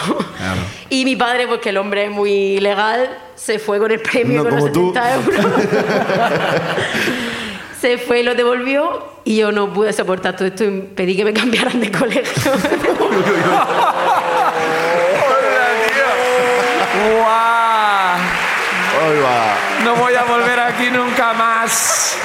[0.89, 4.43] Y mi padre, pues que el hombre es muy legal, se fue con el premio
[4.43, 4.93] No con los tú.
[4.93, 5.45] 70 euros.
[7.81, 11.25] se fue y lo devolvió y yo no pude soportar todo esto y pedí que
[11.25, 12.51] me cambiaran de colegio.
[17.17, 18.17] ¡Guau!
[19.01, 19.70] Ahí va.
[19.83, 22.15] No voy a volver aquí nunca más.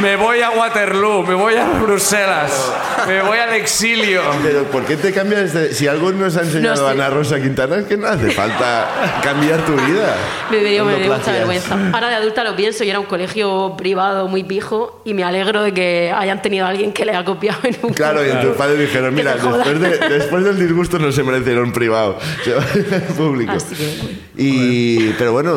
[0.00, 2.70] Me voy a Waterloo, me voy a Bruselas,
[3.08, 4.20] me voy al exilio.
[4.42, 5.72] Pero ¿por qué te cambias de...?
[5.72, 6.88] Si algo nos ha enseñado No.
[6.88, 10.14] Ana Rosa Quintana es que no hace falta cambiar tu vida.
[10.50, 11.76] Me dio, me dio mucha vergüenza.
[11.94, 15.62] Ahora de adulta lo pienso y era un colegio privado muy pijo y me alegro
[15.62, 18.54] de que hayan tenido a alguien que le ha copiado en un Claro, y tus
[18.54, 19.64] padres dijeron, mira, se joda".
[19.64, 23.52] después, de- después del disgusto no se merecieron privado, se va al público.
[23.52, 24.18] Así que, bueno.
[24.36, 25.56] Y, pero bueno,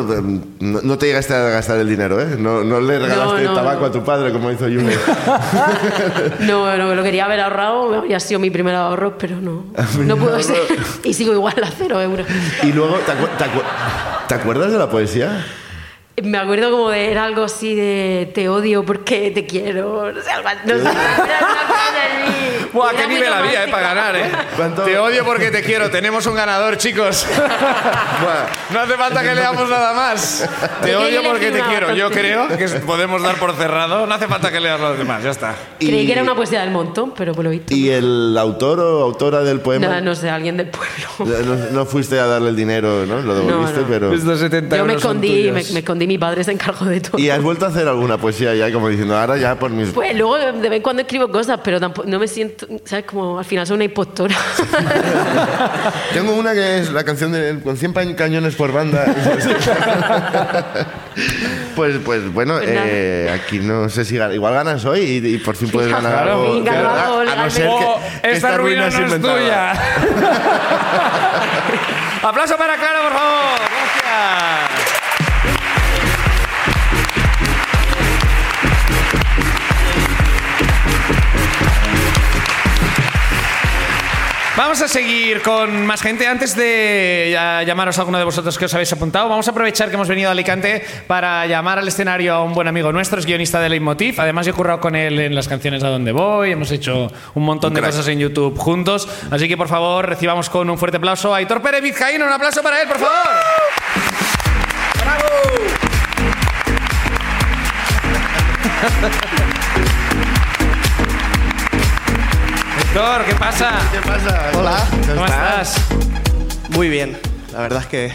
[0.60, 2.36] no, no te llegaste a gastar el dinero, ¿eh?
[2.38, 3.86] No, no le regalaste no, tabaco no.
[3.86, 4.92] a tu padre como hizo Yune.
[6.40, 9.64] No, no, lo quería haber ahorrado, habría sido mi primer ahorro, pero no.
[9.98, 10.56] No pudo ser.
[11.04, 12.26] Y sigo igual a cero euros.
[12.62, 15.44] y luego, ¿te, acu- te acu- ¿te acuerdas de la poesía?
[16.22, 20.12] Me acuerdo como de, era algo así de te odio porque te quiero.
[20.12, 20.48] No sé, algo.
[20.66, 22.59] No sé, era una cosa así.
[22.72, 24.30] Buah, qué nivel había, eh, para ganar, eh.
[24.56, 24.82] ¿Cuánto?
[24.82, 25.90] Te odio porque te quiero.
[25.90, 27.26] Tenemos un ganador, chicos.
[27.36, 30.48] Buah, No hace falta que leamos nada más.
[30.82, 31.94] Te Yo odio porque te quiero.
[31.94, 34.06] Yo creo que podemos dar por cerrado.
[34.06, 35.54] No hace falta que leas los demás, ya está.
[35.78, 37.74] Creí que era una poesía del montón, pero por lo visto.
[37.74, 39.86] ¿Y el autor o autora del poema?
[39.88, 41.40] No, no sé, alguien del pueblo.
[41.40, 43.20] No, no fuiste a darle el dinero, ¿no?
[43.22, 43.88] Lo devolviste, No, no.
[43.88, 44.12] pero...
[44.12, 47.18] Estos 70 Yo me escondí, me, me escondí, mi padre se encargó de todo.
[47.18, 48.70] ¿Y has vuelto a hacer alguna poesía ya?
[48.72, 49.90] Como diciendo, ahora ya por mis...
[49.90, 53.04] Pues luego de vez en cuando escribo cosas, pero tampoco, no me siento, ¿sabes?
[53.06, 54.34] Como al final soy una impostora.
[56.12, 59.04] Tengo una que es la canción de con 100 pa- cañones por banda.
[61.76, 65.56] pues, pues bueno, Pues eh, aquí no sé si igual ganas hoy y, y por
[65.56, 66.54] fin puedes ganar Claro, algo.
[66.54, 69.34] venga, verdad, vamos, a no ser que, Oh, esta ruina no es inventada.
[69.38, 69.72] tuya.
[72.22, 73.19] Aplauso para Clara, por favor.
[84.56, 86.26] Vamos a seguir con más gente.
[86.26, 87.36] Antes de
[87.66, 90.28] llamaros a alguno de vosotros que os habéis apuntado, vamos a aprovechar que hemos venido
[90.28, 94.20] a Alicante para llamar al escenario a un buen amigo nuestro, es guionista de Leitmotiv.
[94.20, 97.44] Además, yo he currado con él en las canciones A Donde Voy, hemos hecho un
[97.44, 99.08] montón de cosas en YouTube juntos.
[99.30, 102.26] Así que, por favor, recibamos con un fuerte aplauso a Aitor Pérez Vizcaíno.
[102.26, 103.10] Un aplauso para él, por favor.
[112.90, 113.70] Aitor, ¿qué pasa?
[113.92, 114.50] ¿Qué pasa?
[114.58, 114.78] Hola.
[115.06, 115.76] ¿Cómo estás?
[116.70, 117.16] Muy bien.
[117.52, 118.12] La verdad es que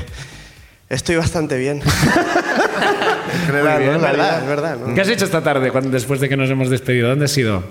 [0.90, 1.82] estoy bastante bien.
[3.36, 3.80] Es La verdad,
[4.14, 4.38] vida.
[4.40, 4.78] es verdad.
[4.78, 4.94] ¿no?
[4.96, 7.10] ¿Qué has hecho esta tarde cuando, después de que nos hemos despedido?
[7.10, 7.64] ¿Dónde has ido?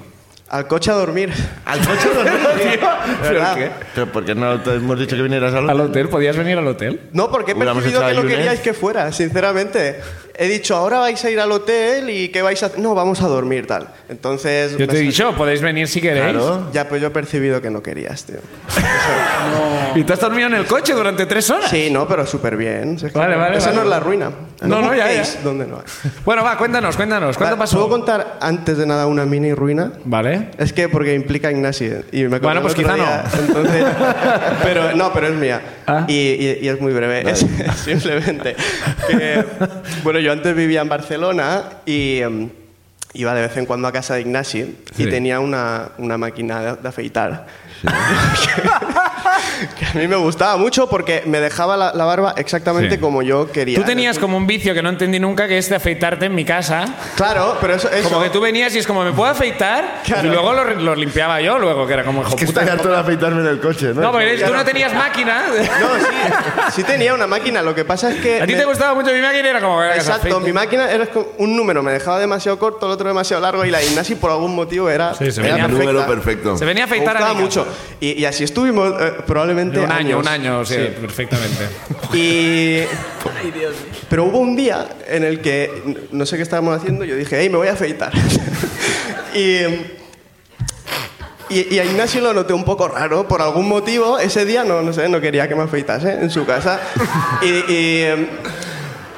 [0.49, 1.33] Al coche a dormir.
[1.65, 2.41] Al coche de dormir,
[2.79, 2.89] tío.
[3.23, 3.55] ¿Verdad?
[3.57, 3.71] qué?
[3.95, 6.09] ¿Pero por qué no te hemos dicho que vinieras al ¿Al hotel?
[6.09, 7.01] ¿Podías venir al hotel?
[7.13, 10.01] No, porque he percibido que no a queríais que fuera, sinceramente.
[10.37, 12.81] He dicho, ahora vais a ir al hotel y ¿qué vais a hacer?
[12.81, 13.89] No, vamos a dormir, tal.
[14.09, 14.77] Entonces...
[14.77, 16.37] Yo te he dicho, podéis venir si queréis.
[16.37, 16.71] Claro.
[16.73, 18.39] Ya, pues yo he percibido que no querías, tío.
[19.95, 21.71] ¿Y te has dormido en el coche durante tres horas?
[21.71, 22.99] Sí, no, pero súper bien.
[22.99, 23.77] Si es que Vale, vale, Esa vale.
[23.77, 24.31] no es la ruina.
[24.69, 25.07] No, no, ya,
[25.43, 26.11] donde no hay.
[26.25, 27.37] Bueno, va, cuéntanos, cuéntanos.
[27.37, 27.77] ¿Cuánto Vale, pasó?
[27.77, 29.93] ¿Puedo contar antes de nada una mini ruina?
[30.05, 30.51] Vale.
[30.59, 31.91] Es que porque implica a Ignasi.
[32.13, 33.85] Y me Bueno, pues quizá día, Entonces,
[34.63, 35.61] pero no, pero es mía.
[35.87, 36.05] Ah.
[36.09, 37.31] Y, y- y es muy breve.
[37.31, 37.45] Es
[37.85, 38.57] simplemente
[39.09, 39.45] que,
[40.03, 42.51] bueno, yo antes vivía en Barcelona y em,
[43.15, 45.11] iba de vez en cuando a casa de Ignasi y Sí.
[45.11, 47.47] tenía una, una máquina de, de afeitar.
[49.79, 53.01] que a mí me gustaba mucho porque me dejaba la, la barba exactamente Sí.
[53.01, 53.79] como yo quería.
[53.79, 56.45] Tú tenías como un vicio que no entendí nunca, que es de afeitarte en mi
[56.45, 56.85] casa.
[57.17, 57.89] Claro, pero eso...
[57.91, 60.03] eso Como que tú venías y es como, ¿me puedo afeitar?
[60.05, 60.29] Claro.
[60.29, 62.61] Y luego lo, lo limpiaba yo, luego, que era como, hijo Que puta.
[62.63, 64.01] estoy harto de afeitarme en el coche, ¿no?
[64.03, 65.45] No, porque tú no tenías máquina.
[65.55, 67.63] No, sí, sí tenía una máquina.
[67.63, 68.41] Lo que pasa es que...
[68.41, 69.81] A ti me- te gustaba mucho mi máquina y era como...
[69.83, 73.43] se Exacto, mi máquina era como un número, me dejaba demasiado corto, el otro demasiado
[73.43, 75.93] largo y la Ignasi por algún motivo era, Sí, se era venía- perfecta.
[75.93, 76.57] Número perfecto.
[76.59, 77.67] Se venía a Me afeitar a mucho.
[78.01, 80.21] Y, y así estuvimos eh, probablemente Un año, años.
[80.21, 81.69] un año, sí, perfectamente.
[82.15, 82.83] Y...
[84.09, 87.49] Pero hubo un día en el que no sé qué estábamos haciendo, yo dije, hey,
[87.51, 88.13] me voy a afeitar.
[89.35, 89.65] y,
[91.51, 94.83] y, y a Ignacio lo noté un poco raro, por algún motivo, ese día no,
[94.83, 96.81] no sé, no quería que me afeitase en su casa.
[97.43, 98.27] Y, y, em,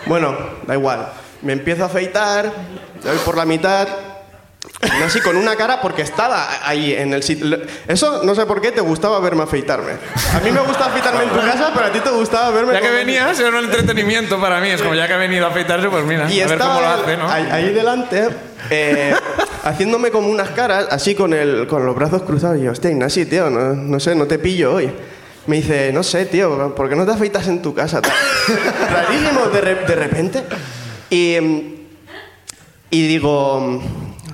[0.06, 0.36] bueno,
[0.66, 1.08] da igual,
[1.42, 2.52] me empiezo a afeitar,
[3.04, 3.88] ya voy por la mitad,
[4.86, 7.58] Ignacio con una cara porque estaba ahí en el sitio.
[7.88, 9.92] Eso no sé por qué te gustaba verme afeitarme.
[10.34, 12.72] A mí me gusta afeitarme en tu casa, pero a ti te gustaba verme.
[12.74, 14.68] Ya que venías, era un entretenimiento para mí.
[14.70, 16.88] Es como, ya que ha venido a afeitarse, pues mira, Y a ver cómo lo
[16.88, 17.28] hace, ¿no?
[17.30, 18.28] ahí, ahí delante,
[18.70, 19.14] eh,
[19.64, 22.58] haciéndome como unas caras, así con, el, con los brazos cruzados.
[22.58, 24.90] Y yo, hostia, Ignasi, tío, no, no sé, no te pillo hoy.
[25.46, 28.00] Me dice, no sé, tío, ¿por qué no te afeitas en tu casa?
[28.90, 30.42] Rarísimo, de, re- de repente.
[31.08, 31.36] Y,
[32.90, 33.80] y digo,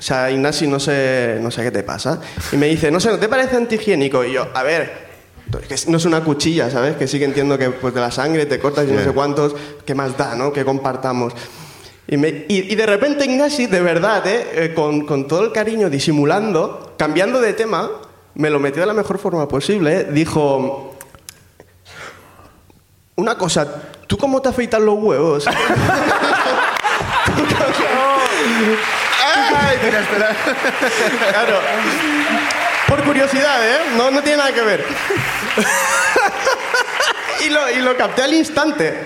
[0.02, 2.20] o sea, Ignasi, no sé, no sé qué te pasa.
[2.50, 4.24] Y me dice, no sé, ¿no te parece antihigiénico?
[4.24, 4.92] Y yo, a ver,
[5.68, 6.96] que no es una cuchilla, ¿sabes?
[6.96, 9.54] Que sí que entiendo que pues, de la sangre te cortas y no sé cuántos,
[9.86, 10.52] ¿qué más da, no?
[10.52, 11.34] Que compartamos.
[12.08, 14.44] Y, me- y- y de repente Ignasi, de verdad, ¿eh?
[14.54, 17.88] Eh, con, con todo el cariño, disimulando, cambiando de tema,
[18.34, 20.08] me lo metió de la mejor forma posible, ¿eh?
[20.10, 20.96] dijo...
[23.14, 23.72] Una cosa,
[24.08, 25.46] ¿tú cómo te afeitas los huevos?
[31.30, 31.60] Claro.
[32.88, 33.78] Por curiosidad, ¿eh?
[33.96, 34.84] No, no tiene nada que ver.
[37.40, 39.04] Y lo, y lo capté al instante.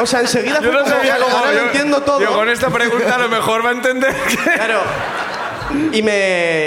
[0.00, 1.36] O sea, enseguida Yo fue no como, sabía cómo.
[1.36, 2.20] ahora lo yo- entiendo todo.
[2.20, 4.36] Yo con esta pregunta a lo mejor va a entender que.
[4.36, 4.80] Claro.
[5.92, 6.10] Y me...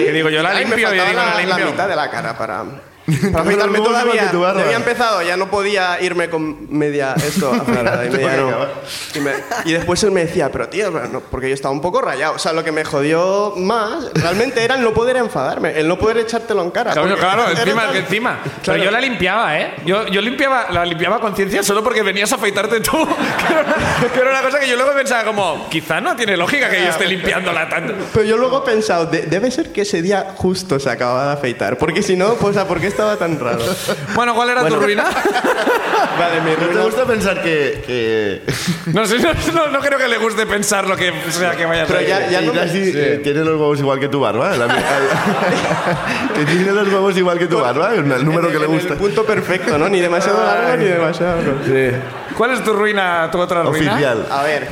[0.06, 1.66] Que digo, yo la limpio, yo faltaba digo, la la, limpio.
[1.72, 2.64] mitad de la cara para...
[3.32, 4.32] Para afeitarme todavía.
[4.32, 7.72] Ya había empezado, ya no podía irme con media esto y
[8.10, 8.52] media no.
[9.16, 9.34] Y, me-
[9.66, 12.36] y después él me decía, pero tío, pero no, porque yo estaba un poco rayado.
[12.36, 15.98] O sea, lo que me jodió más realmente era el no poder enfadarme, el no
[15.98, 16.92] poder echártelo en cara.
[16.94, 18.40] Claro, porque claro, era encima, tan- que encima.
[18.66, 19.74] Pero yo la limpiaba, ¿eh?
[19.86, 22.92] Yo, yo limpiaba, la limpiaba a conciencia solo porque venías a afeitarte tú.
[22.92, 23.66] Que era,
[24.14, 26.90] que era una cosa que yo luego pensaba como, quizá no tiene lógica que yo
[26.90, 27.94] esté limpiándola tanto.
[28.14, 31.34] Pero yo luego he pensado, de- debe ser que ese día justo se acababa de
[31.34, 31.78] afeitar.
[31.78, 33.60] Porque si no, pues, ¿a ¿por qué estaba tan raro?
[34.16, 35.04] Bueno, ¿cuál era tu ruina?
[36.20, 38.42] Vale, mi ¿No te ruina- gusta pensar que, que,
[38.94, 41.84] No sé, no, no- no creo que le guste pensar lo que sea que vaya
[41.84, 44.56] a Pero ya- ya no eh, tiene los huevos igual que tu barba?
[44.58, 44.68] La-
[46.36, 48.94] que tiene los huevos igual que tu barba, el número que le en gusta.
[48.94, 49.88] El punto perfecto, ¿no?
[49.90, 51.38] Ni demasiado largo ni demasiado.
[52.38, 53.92] ¿Cuál es tu ruina, tu otra ruina?
[53.94, 54.26] Oficial.
[54.30, 54.68] A ver,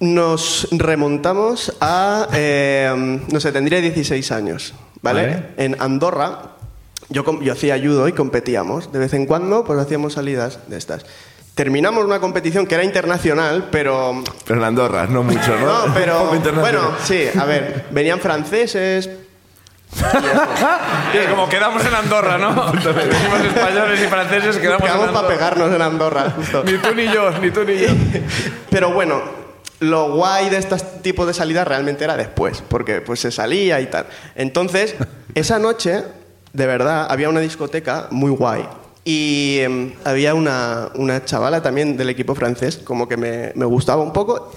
[0.00, 5.22] nos remontamos a, eh, no sé, tendría 16 años, ¿vale?
[5.26, 5.42] Vale.
[5.56, 6.38] En Andorra,
[7.08, 8.92] yo, yo hacía judo y competíamos.
[8.92, 11.04] De vez en cuando, pues hacíamos salidas de estas.
[11.54, 14.22] Terminamos una competición que era internacional, pero...
[14.46, 15.86] Pero en Andorra, no mucho, ¿no?
[15.86, 16.30] No, pero...
[16.60, 19.10] Bueno, sí, a ver, venían franceses...
[19.90, 22.50] Sí, como quedamos en Andorra, ¿no?
[22.72, 26.62] Venimos españoles y franceses, quedamos, Quedamos en para pegarnos en Andorra, justo.
[26.62, 27.88] Ni tú ni yo, ni tú ni yo.
[28.70, 29.20] Pero bueno,
[29.80, 33.86] lo guay de estos tipos de salidas realmente era después, porque pues se salía y
[33.86, 34.06] tal.
[34.34, 34.94] Entonces,
[35.34, 36.04] esa noche,
[36.52, 38.66] de verdad, había una discoteca muy guay.
[39.04, 44.02] Y em, había una, una chavala también del equipo francés, como que me, me gustaba
[44.02, 44.52] un poco.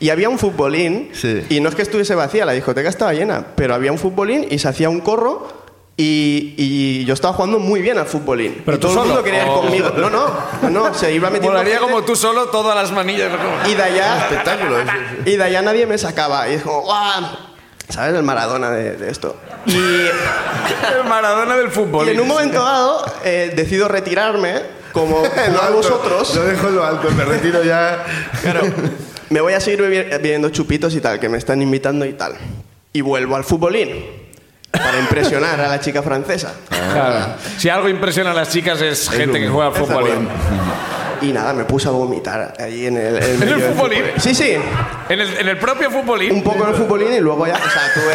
[0.00, 1.44] Y había un futbolín, Sí.
[1.50, 4.58] y no es que estuviese vacía, la discoteca estaba llena, pero había un futbolín y
[4.58, 5.62] se hacía un corro.
[5.94, 8.62] Y, y yo estaba jugando muy bien al futbolín.
[8.64, 9.24] ¿Pero y tú todo el mundo solo?
[9.24, 9.90] quería ir ¿O- conmigo.
[9.98, 11.50] No, no, no, se iba metiendo.
[11.52, 11.92] Molaría gente.
[11.92, 13.30] como tú solo todas las manillas.
[13.70, 14.76] Y de allá, Espectáculo.
[15.26, 16.48] y de allá nadie me sacaba.
[16.48, 17.24] Y es como, ¡guau!
[17.90, 18.14] ¿Sabes?
[18.16, 19.36] El Maradona de, de esto.
[19.66, 22.08] Y, El Maradona del fútbol.
[22.08, 25.22] y en un momento dado eh, decido retirarme, como,
[25.62, 26.34] a vosotros.
[26.34, 28.04] Lo dejo en lo alto, me retiro ya.
[28.42, 28.62] Claro,
[29.30, 32.34] me voy a seguir bebi- bebiendo chupitos y tal, que me están invitando y tal.
[32.92, 34.22] Y vuelvo al futbolín.
[34.70, 36.54] Para impresionar a la chica francesa.
[36.68, 37.34] Claro.
[37.58, 40.08] Si algo impresiona a las chicas es gente que juega al fútbol.
[41.22, 44.02] Y nada, me puse a vomitar ahí en el, en el futbolín?
[44.18, 44.56] Sí, sí.
[45.08, 46.32] En el, en el propio futbolín.
[46.32, 48.12] Un poco en el futbolín y luego ya, o sea, tuve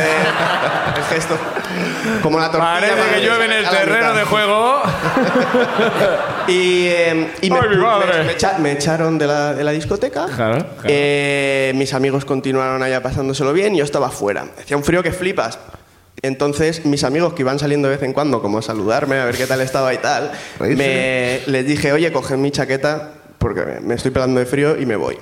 [0.98, 1.38] el gesto.
[2.22, 2.74] Como la tortilla.
[2.74, 4.82] Parece que llueve en el terreno de juego.
[6.48, 10.28] Y, eh, y me, Ay, me- me echa- me echaron de la, de la discoteca.
[10.28, 10.66] Claro, claro.
[10.86, 14.46] Eh, mis amigos continuaron allá pasándoselo bien y yo estaba fuera.
[14.58, 15.60] Hacía un frío que flipas.
[16.22, 19.38] Entonces, mis amigos que iban saliendo de vez en cuando, como a saludarme, a ver
[19.38, 20.32] qué tal estaba y tal,
[20.76, 24.96] me, les dije, oye, coge mi chaqueta porque me- estoy pelando de frío y me
[24.96, 25.18] voy.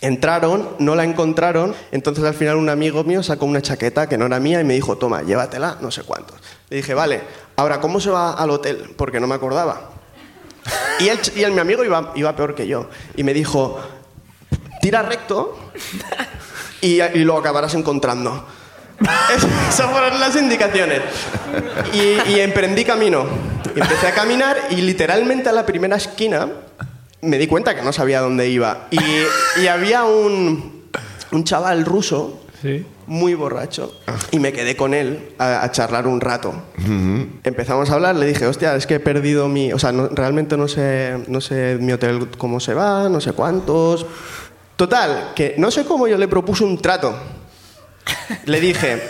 [0.00, 4.26] Entraron, no la encontraron, entonces al final un amigo mío sacó una chaqueta que no
[4.26, 6.36] era mía y me dijo, toma, llévatela, no sé cuántos.
[6.68, 7.22] Le dije, vale,
[7.56, 8.94] ahora, ¿cómo se va al hotel?
[8.96, 9.90] Porque no me acordaba.
[11.00, 12.90] Y, el, ch- y el- mi amigo iba, iba peor que yo.
[13.16, 13.80] Y me dijo,
[14.82, 15.58] tira recto
[16.82, 18.44] y, y lo acabarás encontrando.
[19.00, 21.00] Es- Esas fueron las indicaciones.
[21.92, 23.26] Y, y emprendí camino.
[23.76, 26.48] Y empecé a caminar y literalmente a la primera esquina
[27.20, 28.86] me di cuenta que no sabía dónde iba.
[28.90, 28.98] Y,
[29.62, 30.88] y había un,
[31.30, 32.40] un chaval ruso
[33.06, 33.92] muy borracho
[34.32, 36.52] y me quedé con él a, a charlar un rato.
[37.44, 39.72] Empezamos a hablar, le dije, hostia, es que he perdido mi...
[39.72, 43.32] O sea, no- realmente no sé, no sé mi hotel cómo se va, no sé
[43.32, 44.06] cuántos.
[44.76, 47.16] Total, que no sé cómo yo le propuse un trato.
[48.44, 49.02] Le dije,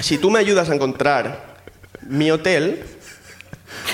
[0.00, 1.56] si tú me ayudas a encontrar
[2.02, 2.84] mi hotel,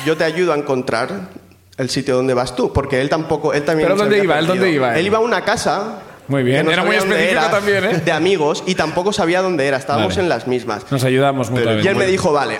[0.04, 1.28] yo te ayudo a encontrar
[1.76, 3.88] el sitio donde vas tú, porque él tampoco, él también.
[3.88, 4.38] ¿Pero se dónde había iba?
[4.38, 5.00] ¿Él dónde iba, él?
[5.00, 6.00] Él iba a una casa.
[6.28, 7.98] Muy bien, no era muy específico era, también, ¿eh?
[7.98, 9.76] De amigos y tampoco sabía dónde era.
[9.76, 10.22] Estábamos Vale.
[10.22, 10.90] en las mismas.
[10.90, 11.84] Nos ayudamos mutuamente.
[11.84, 12.58] Y él me dijo, vale.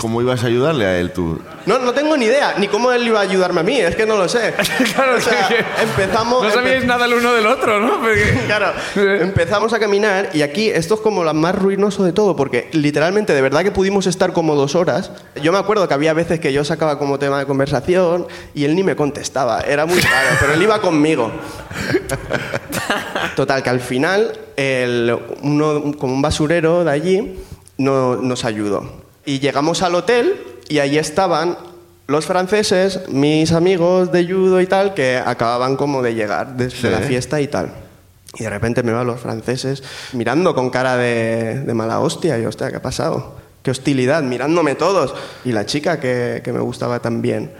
[0.00, 1.38] ¿Cómo ibas a ayudarle a él tú?
[1.66, 4.06] No, no tengo ni idea, ni cómo él iba a ayudarme a mí, es que
[4.06, 4.54] no lo sé.
[4.94, 5.48] Claro, O sea,
[5.82, 6.42] empezamos.
[6.42, 8.00] No sabíais empe- nada el uno del otro, ¿no?
[8.00, 12.34] Porque- Claro, empezamos a caminar y aquí esto es como lo más ruinoso de todo,
[12.36, 15.10] porque literalmente de verdad que pudimos estar como dos horas.
[15.42, 18.74] Yo me acuerdo que había veces que yo sacaba como tema de conversación y él
[18.74, 21.30] ni me contestaba, era muy raro, pero él iba conmigo.
[23.36, 27.38] Total, que al final el- uno, como un basurero de allí
[27.78, 29.01] no- nos ayudó.
[29.24, 31.56] Y llegamos al hotel y allí estaban
[32.08, 36.88] los franceses, mis amigos de judo y tal, que acababan como de llegar desde Sí.
[36.88, 37.72] la fiesta y tal.
[38.34, 42.38] Y de repente me van los franceses mirando con cara de, de mala hostia.
[42.38, 43.36] Y hostia, ¿qué ha pasado?
[43.62, 45.14] Qué hostilidad, mirándome todos.
[45.44, 47.52] Y la chica que, que me gustaba también.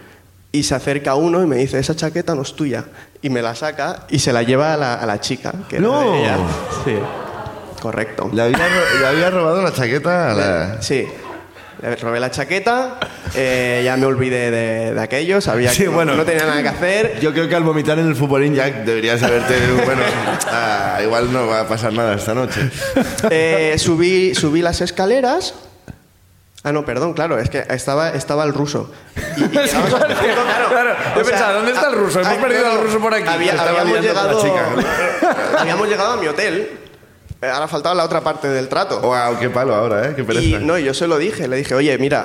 [0.50, 2.84] Y se acerca uno y me dice, esa chaqueta no es tuya.
[3.22, 5.52] Y me la saca y se la lleva a la, a la chica.
[5.68, 6.12] Que era No.
[6.12, 6.36] de ella.
[6.84, 6.94] Sí.
[7.80, 8.30] Correcto.
[8.32, 8.58] Le había,
[9.00, 10.82] le había robado la chaqueta a la...
[10.82, 11.06] Sí.
[11.82, 12.98] Le robé la chaqueta,
[13.34, 16.14] eh, ya me olvidé de, de aquello, sabía Sí, que no- bueno.
[16.14, 17.18] no tenía nada que hacer.
[17.20, 19.56] Yo creo que al vomitar en el futbolín ya deberías haberte...
[19.84, 20.02] Bueno,
[20.46, 22.70] ah, igual no va a pasar nada esta noche.
[23.30, 25.54] Eh, subí, subí las escaleras.
[26.62, 28.88] Ah, no, perdón, claro, es que estaba, estaba el ruso.
[29.36, 30.68] Y, y este punto, claro.
[30.70, 32.20] Claro, yo O sea, pensaba, ¿dónde está el ruso?
[32.20, 32.82] Hemos ay, perdido no, al no.
[32.84, 33.26] ruso por aquí.
[33.28, 34.78] Había- habíamos, liando con la llegado,
[35.58, 36.78] habíamos llegado a mi hotel.
[37.42, 39.00] Ahora faltaba la otra parte del trato.
[39.00, 40.12] Wow, qué palo ahora, ¿eh?
[40.14, 40.44] Qué pereza.
[40.46, 42.24] Y no, yo se lo dije, le dije, oye, mira,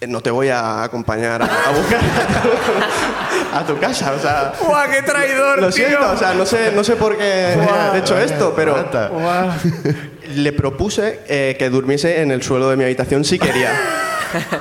[0.00, 2.00] eh, no te voy a acompañar a, a buscar
[3.54, 4.52] a tu casa, o sea...
[4.60, 5.86] ¡Guau, qué traidor, Lo tío!
[5.88, 7.54] siento, o sea, no sé, no sé por qué
[7.94, 8.88] he hecho esto, pero
[10.34, 13.70] le propuse eh, que durmiese en el suelo de mi habitación si quería.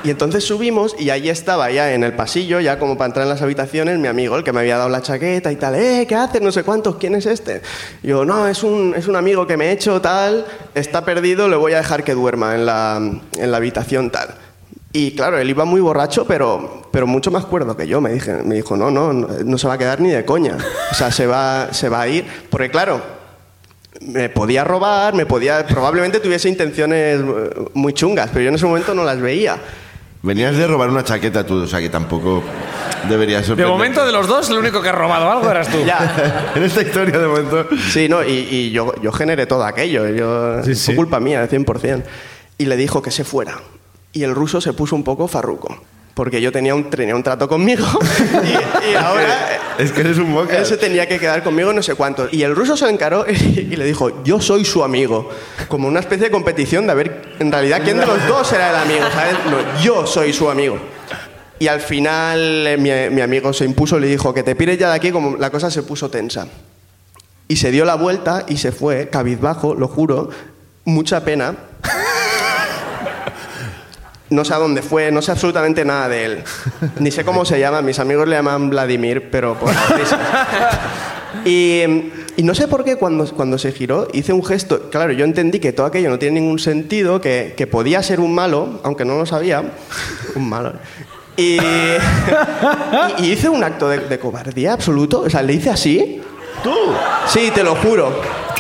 [0.04, 3.30] Y entonces subimos y ahí estaba ya en el pasillo, ya como para entrar en
[3.30, 6.16] las habitaciones, mi amigo, el que me había dado la chaqueta y tal, eh, ¿qué
[6.16, 6.42] haces?
[6.42, 7.62] No sé cuántos, ¿quién es este?
[8.04, 10.46] Yo, no, es un, es un amigo que me he hecho tal,
[10.76, 12.98] está perdido, le voy a dejar que duerma en la,
[13.38, 14.30] en la habitación tal.
[14.94, 18.02] Y claro, él iba muy borracho, pero, pero mucho más cuerdo que yo.
[18.02, 20.58] Me, dije, me dijo, no, no, no, no se va a quedar ni de coña.
[20.92, 22.26] O sea, se va, se va a ir.
[22.50, 23.02] Porque claro,
[24.02, 25.66] me podía robar, me podía...
[25.66, 29.58] Probablemente tuviese intenciones eh, muy chungas, pero yo en ese momento no las veía.
[30.24, 32.44] Venías de robar una chaqueta tú, o sea que tampoco
[33.10, 33.72] deberías De sorprender.
[33.72, 35.78] momento, de los dos, el único que ha robado algo eras tú.
[35.86, 36.52] Ya.
[36.56, 37.68] en esta historia de momento...
[37.90, 40.08] Sí, no, y, y yo, yo generé todo aquello.
[40.10, 40.96] Yo, Sí, fue sí.
[40.96, 42.04] culpa mía, de 100%.
[42.58, 43.56] Y le dijo que se fuera.
[44.14, 45.76] Y el ruso se puso un poco farruco.
[46.14, 47.86] Porque yo tenía un, tenía un trato conmigo
[48.44, 50.60] y, y ahora Es que eres un boca.
[50.60, 52.28] él se tenía que quedar conmigo no sé cuánto.
[52.32, 55.30] Y el ruso se encaró y, le dijo, yo soy su amigo.
[55.68, 58.70] Como una especie de competición de a ver en realidad quién de los dos era
[58.70, 59.06] el amigo.
[59.12, 59.34] ¿sabes?
[59.50, 60.78] No, yo soy su amigo.
[61.58, 64.78] Y al final eh, mi, mi amigo se impuso y le dijo que te pires
[64.78, 66.48] ya de aquí como la cosa se puso tensa.
[67.48, 70.30] Y se dio la vuelta y se fue, cabizbajo, lo juro,
[70.86, 71.56] mucha pena.
[74.32, 76.44] No sé a dónde fue, no sé absolutamente nada de él.
[77.00, 80.20] Ni sé cómo se llama, mis amigos le llaman Vladimir, pero por la risa.
[81.46, 81.82] Y,
[82.38, 84.90] y no sé por qué cuando, cuando se giró hice un gesto.
[84.90, 88.34] Claro, yo entendí que todo aquello no tiene ningún sentido, que, que podía ser un
[88.34, 89.64] malo, aunque no lo sabía.
[90.36, 90.74] Un malo.
[91.38, 91.98] Y, y-
[93.20, 95.22] y hice un acto de, de cobardía absoluto.
[95.22, 96.22] O sea, le hice así.
[96.64, 96.74] ¿Tú?
[97.28, 98.14] Sí, te lo juro.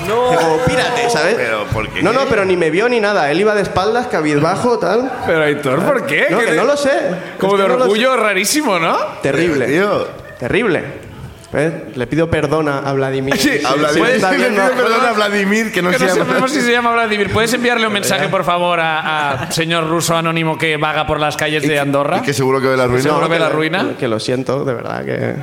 [0.08, 0.26] No.
[0.36, 1.36] Como, pírate, ¿sabes?
[1.36, 2.02] Pero, ¿por qué?
[2.04, 3.30] No, no, pero ni me vio ni nada.
[3.32, 5.12] Él iba de espaldas, cabizbajo, tal.
[5.26, 6.28] Pero Aitor, ¿por qué?
[6.30, 6.91] No, ¿Qué que de- no lo sé.
[7.39, 8.95] Como Es de que no lo orgullo rarísimo, ¿no?
[9.22, 9.66] Terrible.
[9.68, 10.08] Tío,
[10.39, 11.12] Terrible.
[11.54, 11.74] ¿Ves?
[11.97, 13.36] Le pido perdón a Vladimir.
[13.38, 16.14] Sí, a Vladimir, está le pido no- perdón a Vladimir, que no Que se no
[16.14, 16.26] llama.
[16.26, 17.30] sabemos si se llama Vladimir.
[17.34, 21.36] ¿Puedes enviarle un mensaje, por favor, a, a señor ruso anónimo que vaga por las
[21.36, 22.20] calles de Andorra?
[22.20, 23.02] Y que seguro que ve la ruina.
[23.04, 23.86] Seguro ve que la lo- ruina.
[23.99, 25.36] Que lo siento, de verdad, que,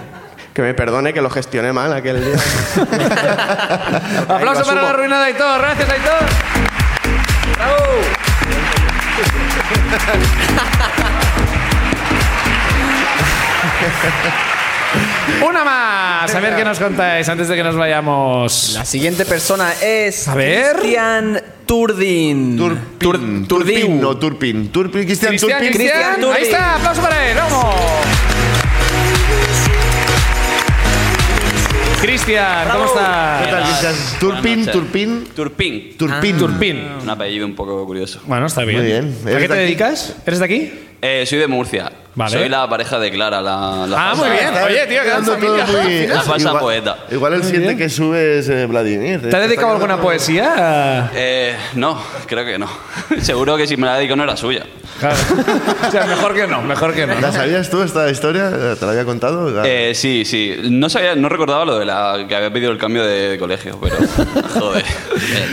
[0.58, 2.34] que me perdone, que lo gestioné mal aquel día.
[4.28, 5.60] Aplauso para la ruina de Aitor.
[5.60, 6.26] Gracias, Aitor.
[7.54, 8.00] Bravo.
[15.46, 16.34] Una más.
[16.34, 18.72] A ver qué nos contáis antes de que nos vayamos.
[18.74, 20.76] La siguiente persona es A ver.
[20.76, 22.56] Cristian Turdin.
[22.56, 23.46] Turpin.
[23.46, 24.68] Tur- Turpin, no Turpin.
[24.72, 25.72] Turpin, Cristian Cristian, Turpin.
[25.72, 26.14] Cristian.
[26.20, 26.34] Turdin.
[26.36, 26.74] Ahí está.
[26.76, 27.36] Aplauso para él.
[27.36, 27.74] Vamos.
[32.00, 33.68] Cristian, ¿cómo ¿Qué tal, estás?
[33.68, 33.94] Cristian?
[34.20, 34.72] Turpin, noches.
[34.72, 35.24] Turpin.
[35.34, 35.96] Turpin.
[35.98, 36.38] Turpin.
[36.38, 36.88] Turpin.
[37.02, 38.20] Un apellido un poco curioso.
[38.26, 38.78] Bueno, está bien.
[38.78, 39.16] Muy bien.
[39.26, 39.62] ¿A ¿Eres qué te aquí?
[39.62, 40.16] dedicas?
[40.24, 40.72] ¿Eres de aquí?
[41.00, 41.92] Eh, soy de Murcia.
[42.16, 42.32] Vale.
[42.36, 44.48] Soy la pareja de Clara, la, la Ah, falsa- muy bien.
[44.48, 46.96] Está Oye, tío, quedando todo muy- La falsa igual- poeta.
[47.12, 49.20] Igual el siguiente que sube es eh, Vladimir.
[49.30, 51.12] ¿Te has dedicado a alguna poesía?
[51.14, 51.96] Eh, no,
[52.26, 52.68] creo que no.
[53.20, 54.64] Seguro que si me la dedico no era suya.
[54.98, 55.14] Claro.
[55.86, 57.14] o sea, mejor que no, mejor que no.
[57.20, 58.50] ¿La sabías tú esta historia?
[58.50, 59.62] ¿Te la había contado?
[59.64, 60.56] Eh, sí, sí.
[60.70, 63.78] No sabía, no recordaba lo de la que había pedido el cambio de, de colegio,
[63.80, 63.94] pero
[64.58, 64.84] joder.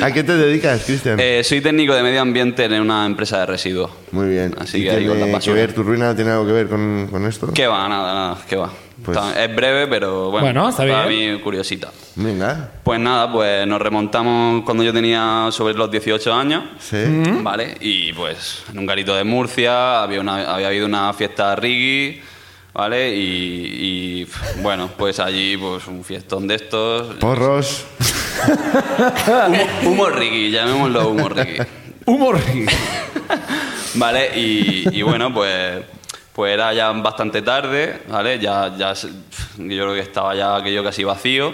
[0.02, 1.20] ¿A qué te dedicas, Cristian?
[1.20, 3.92] Eh, soy técnico de medio ambiente en una empresa de residuos.
[4.16, 4.56] Muy bien.
[4.58, 6.68] Así ¿Y que ahí con la tiene que ver, tu ruina tiene algo que ver
[6.70, 7.52] con, con esto?
[7.54, 7.88] ¿Qué va?
[7.90, 8.72] Nada, nada, ¿qué va?
[9.04, 10.46] Pues- Está- es breve, pero bueno.
[10.46, 11.34] Bueno, está Para bien.
[11.36, 11.92] mí, curiosita.
[12.16, 12.72] Venga.
[12.82, 16.64] Pues nada, pues nos remontamos cuando yo tenía sobre los 18 años.
[16.80, 16.96] Sí.
[17.42, 17.76] ¿Vale?
[17.82, 22.22] Y pues en un garito de Murcia había, una, había habido una fiesta reggae,
[22.74, 23.14] ¿vale?
[23.14, 24.28] Y, y,
[24.62, 27.16] bueno, pues allí pues un fiestón de estos.
[27.16, 27.86] Porros.
[29.48, 31.68] Humo, humo reggae, llamémoslo humo reggae.
[32.08, 32.40] Humor.
[33.96, 34.32] ¿Vale?
[34.40, 35.82] Y, y bueno, pues,
[36.34, 38.40] pues era ya bastante tarde, ¿vale?
[38.40, 39.14] Ya, ya se- yo
[39.84, 41.54] creo que estaba ya aquello casi vacío.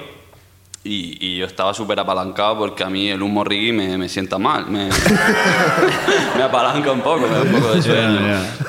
[0.84, 4.40] Y, y yo estaba súper apalancado porque a mí el humo reggae me, me sienta
[4.40, 4.66] mal.
[4.66, 4.90] Me,
[6.38, 8.20] me apalanca un poco, me da un poco de sueño.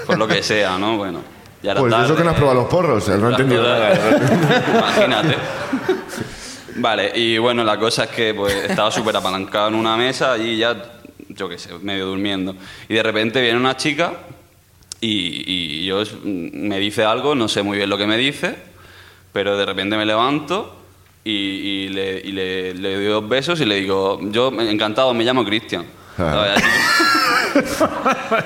[0.07, 0.99] Por lo que sea, ¿no?
[0.99, 1.21] Bueno,
[1.63, 2.05] ya era Pues tarde.
[2.05, 3.09] eso que no has probado los porros.
[3.09, 3.95] No he entendido nada.
[4.77, 5.37] Imagínate.
[6.77, 10.57] Vale, y bueno, la cosa es que pues, estaba súper apalancado en una mesa y
[10.59, 10.77] ya,
[11.37, 12.55] yo qué sé, medio durmiendo.
[12.89, 14.15] Y de repente viene una chica
[15.01, 15.45] y,
[15.83, 18.55] y yo me dice algo, no sé muy bien lo que me dice,
[19.33, 20.79] pero de repente me levanto
[21.25, 25.25] y, y le, y le- le doy dos besos y le digo, yo encantado, me
[25.25, 25.85] llamo Cristian.
[26.19, 26.55] Ah.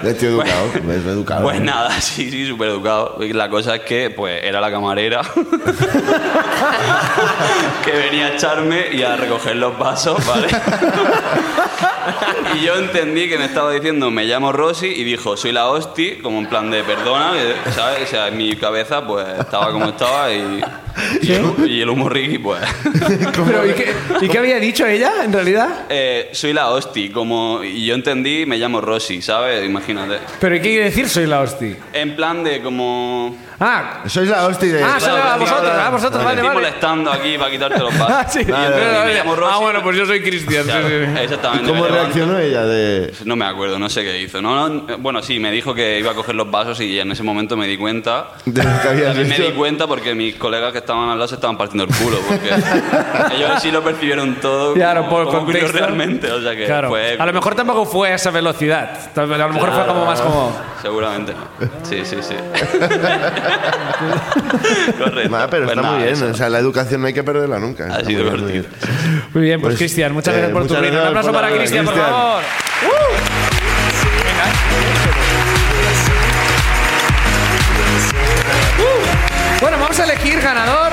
[0.02, 0.66] Estoy educado.
[0.74, 1.42] Es educado.
[1.42, 3.18] Pues nada, sí, sí, súper educado.
[3.20, 5.22] La cosa es que, pues, era la camarera
[7.84, 10.48] que venía a echarme y a recoger los vasos, ¿vale?
[12.54, 16.16] y yo entendí que me estaba diciendo, me llamo Rosy, y dijo, soy la hosti,
[16.16, 17.32] como en plan de perdona,
[17.74, 18.04] ¿sabes?
[18.04, 20.62] O sea, en mi cabeza, pues, estaba como estaba y,
[21.22, 22.60] y, el, y el humo Ricky, pues...
[23.46, 25.86] Pero, ¿y, qué, y qué había dicho ella, en realidad?
[25.88, 27.62] eh, soy la hosti, como...
[27.62, 29.64] Y yo entendí, me llamo Rosy, ¿sabes?
[29.64, 30.18] Imagínate.
[30.40, 31.76] ¿Pero y qué quiere decir soy la hostia?
[31.92, 33.36] En plan de como...
[33.58, 34.82] Ah, Sois la hostia de...
[34.84, 35.82] ah, la- Claro, vosotros, claro.
[35.82, 36.60] ah, vosotros, Te vale, estoy vale.
[36.60, 38.10] molestando aquí para quitarte los vasos.
[38.14, 38.44] Ah, sí.
[38.44, 39.04] Vale, vale.
[39.06, 39.52] me llamo Rosy.
[39.54, 40.64] Ah, bueno, pues yo soy Cristian.
[40.64, 41.22] sí, Claro, sí, sí.
[41.22, 41.66] Exactamente.
[41.70, 43.12] ¿Cómo reaccionó ella de...?
[43.24, 44.42] No me acuerdo, no sé qué hizo.
[44.42, 47.22] No, no, bueno, sí, me dijo que iba a coger los vasos y en ese
[47.22, 48.32] momento me di cuenta.
[48.44, 51.34] De lo que También me di cuenta porque mis colegas que estaban al lado se
[51.34, 52.18] estaban partiendo el culo.
[52.28, 52.48] Porque
[53.34, 54.74] ellos sí lo percibieron todo.
[54.74, 55.72] Claro, como- por como contexto.
[55.78, 56.30] realmente.
[56.30, 56.88] O sea que Claro.
[56.88, 57.16] fue.
[57.18, 58.90] A lo mejor tampoco fue a esa velocidad.
[59.16, 60.56] A lo mejor fue como más como.
[60.80, 61.68] Seguramente no.
[61.82, 62.34] Sí, sí, sí.
[64.98, 65.36] Correcto.
[65.36, 66.14] Ah, pero Pues está nada, muy bien.
[66.14, 66.26] eso.
[66.26, 67.86] O sea, la educación no hay que perderla nunca.
[67.86, 68.88] Ha sido muy bien, muy divertido.
[68.88, 69.22] bien.
[69.34, 71.02] Muy bien, pues, Pues, Cristian, muchas eh, gracias por tu ruina.
[71.02, 72.42] Un aplauso para Cristian, por favor.
[72.42, 73.35] Uh.
[79.60, 80.92] Bueno, vamos a elegir ganador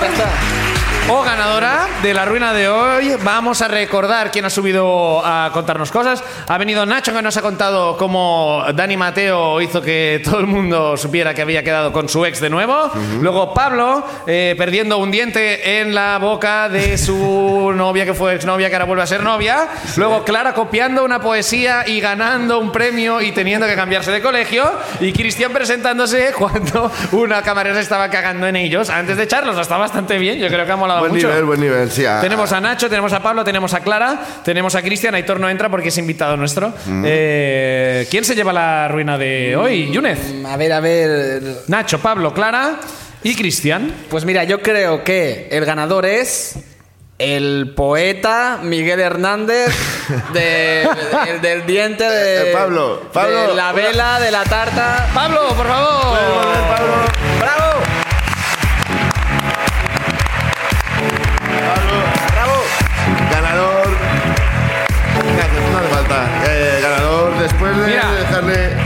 [1.09, 3.15] o ganadora de la ruina de hoy.
[3.23, 6.23] Vamos a recordar quién ha subido a contarnos cosas.
[6.47, 10.95] Ha venido Nacho que nos ha contado cómo Dani Mateo hizo que todo el mundo
[10.95, 12.89] supiera que había quedado con su ex de nuevo.
[13.19, 18.69] Luego Pablo eh, perdiendo un diente en la boca de su novia que fue exnovia
[18.69, 19.67] que ahora vuelve a ser novia.
[19.97, 24.71] Luego Clara copiando una poesía y ganando un premio y teniendo que cambiarse de colegio.
[25.01, 29.57] Y Cristian presentándose cuando una camarera estaba cagando en ellos antes de echarlos.
[29.57, 30.39] Está bastante bien.
[30.39, 31.27] Yo creo que ha molado molado Buen mucho.
[31.27, 32.05] nivel, buen nivel, sí.
[32.05, 32.19] ah.
[32.21, 35.15] Tenemos a Nacho, tenemos a Pablo, tenemos a Clara, tenemos a Cristian.
[35.15, 36.73] Aitor no entra porque es invitado nuestro.
[36.85, 37.03] Mm.
[37.05, 39.91] Eh, ¿Quién se lleva la ruina de hoy?
[39.91, 40.19] Yunez.
[40.45, 41.41] A ver, a ver.
[41.67, 42.79] Nacho, Pablo, Clara
[43.23, 43.93] y Cristian.
[44.09, 46.55] Pues mira, yo creo que el ganador es
[47.19, 49.71] el poeta Miguel Hernández
[50.33, 50.81] de-
[51.29, 55.07] el del diente de, Eh, Pablo, Pablo, de la una- vela, de la tarta.
[55.13, 56.17] Pablo, por favor.
[57.39, 57.42] ¡Bravo!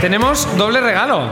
[0.00, 1.28] Tenemos doble regalo.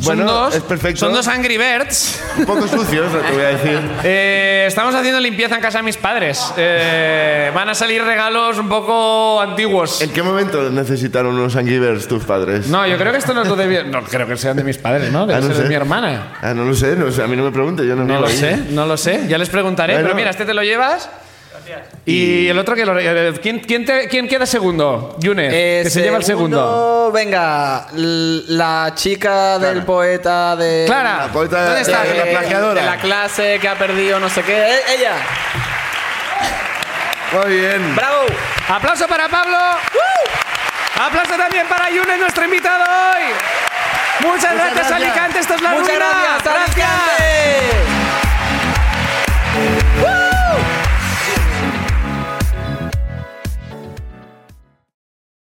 [0.00, 1.00] Son Bueno, dos, es perfecto.
[1.00, 2.22] Son dos Angry Birds.
[2.36, 3.80] un poco sucios, te voy a decir.
[4.04, 6.52] Eh, estamos haciendo limpieza en casa de mis padres.
[6.58, 10.02] Eh, van a salir regalos un poco antiguos.
[10.02, 12.66] ¿En qué momento necesitaron unos Angry Birds tus padres?
[12.66, 14.76] No, yo creo que esto no es lo de No creo que sean de mis
[14.76, 15.26] padres, ¿no?
[15.26, 15.68] Debe Ah, no ser de sé.
[15.68, 16.34] mi hermana.
[16.42, 18.26] Ah, no lo sé, no sé, a mí no me pregunte, yo no, No lo
[18.26, 18.36] ahí.
[18.36, 19.26] sé, no lo sé.
[19.28, 19.94] Ya les preguntaré.
[19.94, 20.08] Bueno.
[20.08, 21.08] Pero mira, este te lo llevas.
[22.04, 22.98] Y el otro que lo.
[22.98, 25.16] eh, ¿Quién, quién, te- quién queda segundo?
[25.18, 27.10] Yune, Eh, que se lleva el segundo.
[27.12, 30.84] Venga, la chica del poeta de.
[30.86, 32.02] Clara, La poeta ¿dónde de- está?
[32.04, 32.80] de la plagiadora.
[32.80, 34.56] De la clase que ha perdido no sé qué.
[34.56, 35.12] Eh, ella.
[37.32, 37.94] Muy bien.
[37.96, 38.24] ¡Bravo!
[38.68, 39.56] Aplauso para Pablo.
[40.98, 43.24] Aplauso también para Yune, nuestro invitado hoy.
[44.28, 44.92] Muchas, gracias, gracias.
[44.92, 45.38] Alicante.
[45.40, 46.06] Esto es la Muchas ruina.
[46.06, 47.15] gracias, Alicante.